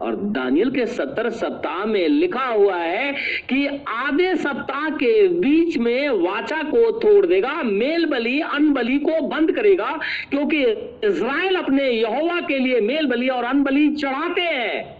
और 0.01 0.15
दानियल 0.15 0.71
के 0.71 0.85
सत्तर 0.85 1.29
सप्ताह 1.29 1.85
में 1.85 2.07
लिखा 2.07 2.45
हुआ 2.45 2.75
है 2.75 3.11
कि 3.49 3.65
आधे 3.87 4.35
सप्ताह 4.35 4.89
के 4.89 5.27
बीच 5.27 5.77
में 5.77 6.09
वाचा 6.09 6.61
को 6.63 6.91
तोड़ 6.99 7.25
देगा 7.25 7.63
मेल 7.63 8.05
बलि 8.05 8.39
अन 8.41 8.71
बलि 8.73 8.97
को 8.99 9.21
बंद 9.27 9.51
करेगा, 9.51 9.99
क्योंकि 10.29 10.63
इज़राइल 11.07 11.55
अपने 11.55 11.89
यहोवा 11.89 12.39
के 12.41 12.59
लिए 12.59 12.81
मेल 12.81 13.07
बलि 13.07 13.27
और 13.27 13.43
अन 13.43 13.63
बलि 13.63 13.89
चढ़ाते 13.95 14.41
हैं। 14.41 14.97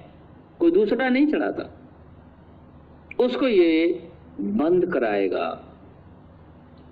कोई 0.60 0.72
दूसरा 0.72 1.10
नहीं 1.10 1.28
चढ़ाता। 1.28 1.74
उसको 3.20 3.48
ये 3.48 3.88
बंद 4.42 4.86
कराएगा। 4.94 5.64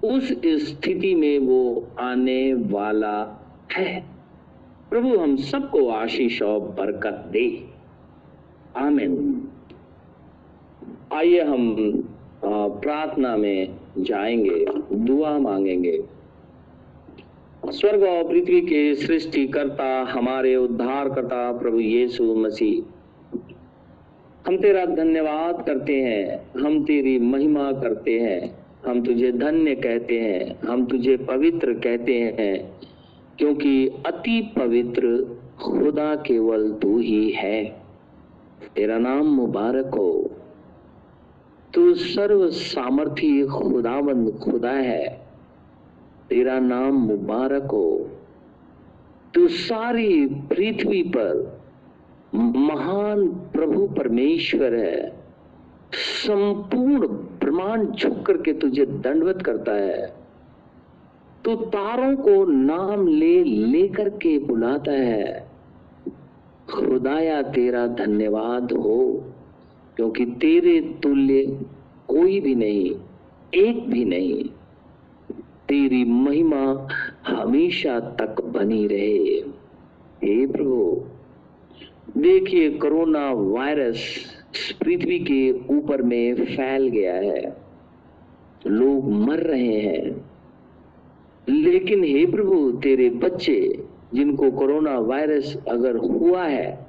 उस 0.03 0.31
स्थिति 0.45 1.15
में 1.15 1.39
वो 1.39 1.87
आने 1.99 2.53
वाला 2.53 3.17
है। 3.71 4.03
प्रभु, 4.89 5.17
हम 5.17 5.35
सबको 5.35 5.87
आशीष 5.89 6.41
और 6.41 6.59
बरकत 6.59 7.29
दे। 7.31 7.74
आमिन। 8.77 9.47
आइए 11.13 11.41
हम 11.41 11.75
प्रार्थना 12.45 13.37
में 13.37 13.75
जाएँगे, 13.97 14.65
दुआ 14.93 15.37
मांगेंगे। 15.37 16.03
स्वर्ग 17.69 18.03
और 18.03 18.23
पृथ्वी 18.23 18.61
के 18.61 18.95
सृष्टि 18.95 19.47
करता 19.47 20.03
हमारे 20.03 20.55
उद्धार 20.55 21.09
करता 21.09 21.51
प्रभु 21.51 21.79
यीशु 21.79 22.35
मसीह। 22.35 22.83
हम 24.47 24.57
तेरा 24.57 24.85
धन्यवाद 24.85 25.65
करते 25.65 25.95
हैं, 25.95 26.51
हम 26.61 26.83
तेरी 26.83 27.19
महिमा 27.19 27.71
करते 27.71 28.19
हैं, 28.19 28.65
हम 28.85 29.03
तुझे 29.03 29.31
धन्य 29.31 29.75
कहते 29.75 30.19
हैं, 30.19 30.67
हम 30.67 30.85
तुझे 30.85 31.17
पवित्र 31.17 31.73
कहते 31.73 32.19
हैं, 32.19 32.71
क्योंकि 33.37 33.87
अति 33.87 34.53
पवित्र 34.55 35.01
खुदा 35.63 36.15
केवल 36.15 36.71
तू 36.71 36.97
ही 36.99 37.29
है। 37.29 37.84
तेरा 38.75 38.97
नाम 38.97 39.25
मुबारक 39.25 39.85
हो। 39.85 40.31
तू 41.73 41.93
सर्व 41.93 42.49
सामर्थी 42.49 43.45
खुदाबंद 43.45 44.39
खुदा 44.43 44.71
है। 44.71 45.25
तेरा 46.29 46.59
नाम 46.59 46.93
मुबारक 46.93 47.63
हो। 47.63 48.09
तू 49.33 49.47
सारी 49.47 50.25
पृथ्वी 50.25 51.03
पर 51.03 51.61
महान 52.35 53.27
प्रभु 53.27 53.87
परमेश्वर 53.87 54.75
है। 54.75 55.25
संपूर्ण 55.93 57.07
ब्रह्मांड 57.07 57.91
झुक 57.91 58.21
करके 58.25 58.53
तुझे 58.53 58.85
दंडवत 58.85 59.41
करता 59.41 59.71
है। 59.71 60.15
तू 61.45 61.55
तारों 61.55 62.15
को 62.15 62.45
नाम 62.45 63.07
ले 63.07 63.43
लेकर 63.43 64.09
के 64.09 64.39
बुलाता 64.39 64.91
है। 64.91 65.44
खुदाया 66.73 67.41
तेरा 67.41 67.87
धन्यवाद 67.87 68.71
हो, 68.71 69.23
क्योंकि 69.95 70.25
तेरे 70.25 70.81
तुल्य 70.81 71.59
कोई 72.07 72.39
भी 72.39 72.55
नहीं, 72.55 72.95
एक 73.53 73.89
भी 73.89 74.05
नहीं, 74.05 74.43
तेरी 75.69 76.03
महिमा 76.03 76.87
हमेशा 77.27 77.99
तक 77.99 78.41
बनी 78.41 78.87
रहे। 78.87 79.43
हे 80.23 80.47
प्रभु, 80.47 81.03
देखिए 82.17 82.69
कोरोना 82.69 83.31
वायरस 83.31 84.25
पृथ्वी 84.79 85.19
के 85.19 85.51
ऊपर 85.51 86.01
में 86.01 86.45
फैल 86.45 86.87
गया 86.87 87.15
है। 87.15 87.57
लोग 88.67 89.11
मर 89.11 89.39
रहे 89.39 89.79
हैं। 89.79 90.25
लेकिन 91.49 92.03
हे 92.03 92.25
प्रभु, 92.25 92.71
तेरे 92.71 93.09
बच्चे 93.09 93.84
जिनको 94.15 94.51
कोरोना 94.51 94.97
वायरस 94.99 95.55
अगर 95.69 95.95
हुआ 95.97 96.43
है 96.43 96.87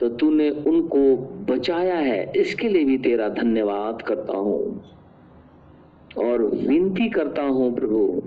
तो 0.00 0.08
तूने 0.08 0.48
उनको 0.50 1.00
बचाया 1.44 1.96
है। 1.96 2.32
इसके 2.36 2.68
लिए 2.68 2.84
भी 2.84 2.98
तेरा 2.98 3.28
धन्यवाद 3.28 4.02
करता 4.02 4.36
हूँ। 4.36 4.82
और 6.18 6.42
विनती 6.42 7.08
करता 7.08 7.42
हूँ 7.42 7.74
प्रभु, 7.74 8.22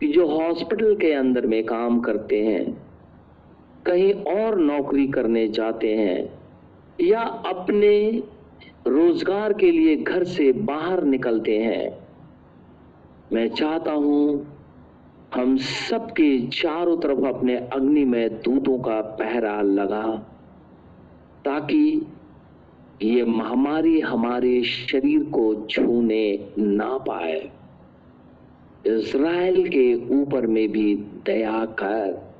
कि 0.00 0.08
जो 0.08 0.26
हॉस्पिटल 0.28 0.94
के 0.96 1.12
अंदर 1.12 1.46
में 1.46 1.62
काम 1.64 2.00
करते 2.00 2.42
हैं, 2.44 2.64
कहीं 3.86 4.12
और 4.12 4.58
नौकरी 4.58 5.06
करने 5.06 5.46
जाते 5.48 5.94
हैं, 5.94 6.18
या 6.98 7.20
अपने 7.46 8.22
रोज़गार 8.86 9.52
के 9.52 9.70
लिए 9.70 9.96
घर 9.96 10.24
से 10.26 10.50
बाहर 10.52 11.02
निकलते 11.04 11.58
हैं, 11.58 11.98
मैं 13.32 13.48
चाहता 13.50 13.92
हूँ 13.92 14.57
हम 15.34 15.56
सबके 15.56 16.46
चारों 16.46 16.96
तरफ़ 16.96 17.24
अपने 17.26 17.56
अग्नि 17.56 18.04
में 18.04 18.40
दूतों 18.42 18.78
का 18.78 19.00
पहरा 19.00 19.60
लगा, 19.62 20.02
ताकि 21.44 22.06
ये 23.02 23.24
महामारी 23.24 24.00
हमारे 24.00 24.62
शरीर 24.62 25.24
को 25.24 25.66
छूने 25.66 26.50
ना 26.58 26.96
पाए। 26.98 27.38
इज़राइल 28.86 29.68
के 29.68 29.94
ऊपर 30.22 30.46
में 30.46 30.68
भी 30.72 30.94
दया 31.26 31.64
कर, 31.64 32.32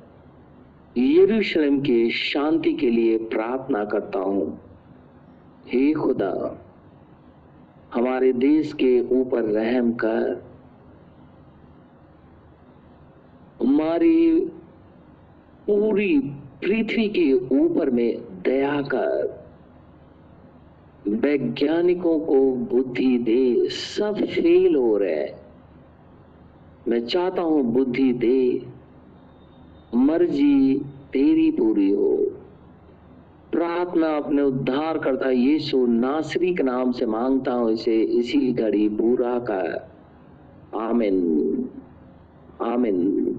यरूशलेम 0.97 1.79
के 1.79 2.09
शांति 2.09 2.73
के 2.73 2.89
लिए 2.89 3.17
प्रार्थना 3.17 3.85
करता 3.85 4.19
हूँ। 4.19 4.59
हे 5.67 5.91
खुदा, 5.93 6.33
हमारे 7.93 8.33
देश 8.33 8.73
के 8.73 8.99
ऊपर 9.21 9.43
रहम 9.43 9.91
कर 9.93 10.48
हमारी 13.79 14.39
पूरी 15.67 16.19
पृथ्वी 16.63 17.09
के 17.09 17.33
ऊपर 17.33 17.89
में 17.89 18.21
दया 18.43 18.81
कर, 18.81 19.45
वैज्ञानिकों 21.07 22.19
को 22.19 22.51
बुद्धि 22.51 23.17
दे, 23.17 23.69
सब 23.69 24.15
फेल 24.15 24.75
हो 24.75 24.97
रहे 24.97 25.25
मैं 26.87 27.05
चाहता 27.05 27.41
हूँ 27.41 27.63
बुद्धि 27.63 28.13
दे, 28.13 28.65
मर्ज़ी 29.95 30.79
तेरी 31.13 31.51
पूरी 31.51 31.89
हो। 31.89 32.17
प्रार्थना 33.51 34.17
अपने 34.17 34.41
उद्धार 34.41 34.97
करता 34.97 35.29
यीशु 35.29 35.85
नासरी 35.85 36.55
के 36.55 36.63
नाम 36.63 36.91
से 36.91 37.05
माँगता 37.05 37.51
हूँ 37.51 37.71
इसे, 37.71 38.01
इसी 38.01 38.53
घड़ी 38.53 38.89
बुरा 38.89 39.39
कर। 39.39 39.89
आमिन 40.75 41.69
आमिन। 42.61 43.38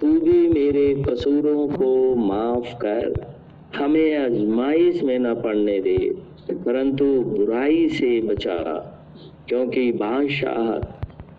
तू 0.00 0.06
भी 0.06 0.48
मेरे 0.48 1.02
कसूरों 1.02 1.68
को 1.68 2.14
माफ़ 2.14 2.74
कर। 2.74 3.34
हमें 3.76 4.16
आजमाइश 4.16 5.02
में 5.02 5.18
न 5.18 5.34
पड़ने 5.34 5.80
दे, 5.80 6.14
परंतु 6.50 7.04
बुराई 7.04 7.88
से 7.88 8.20
बचा, 8.20 8.56
क्योंकि 9.48 9.92
बादशाह 9.92 10.70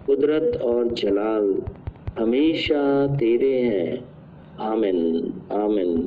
कुदरत 0.05 0.61
और 0.61 0.87
जलाल 0.87 1.61
हमेशा 2.19 3.07
तेरे 3.07 3.59
हैं। 3.59 4.11
आमिन 4.59 5.33
आमिन। 5.51 5.97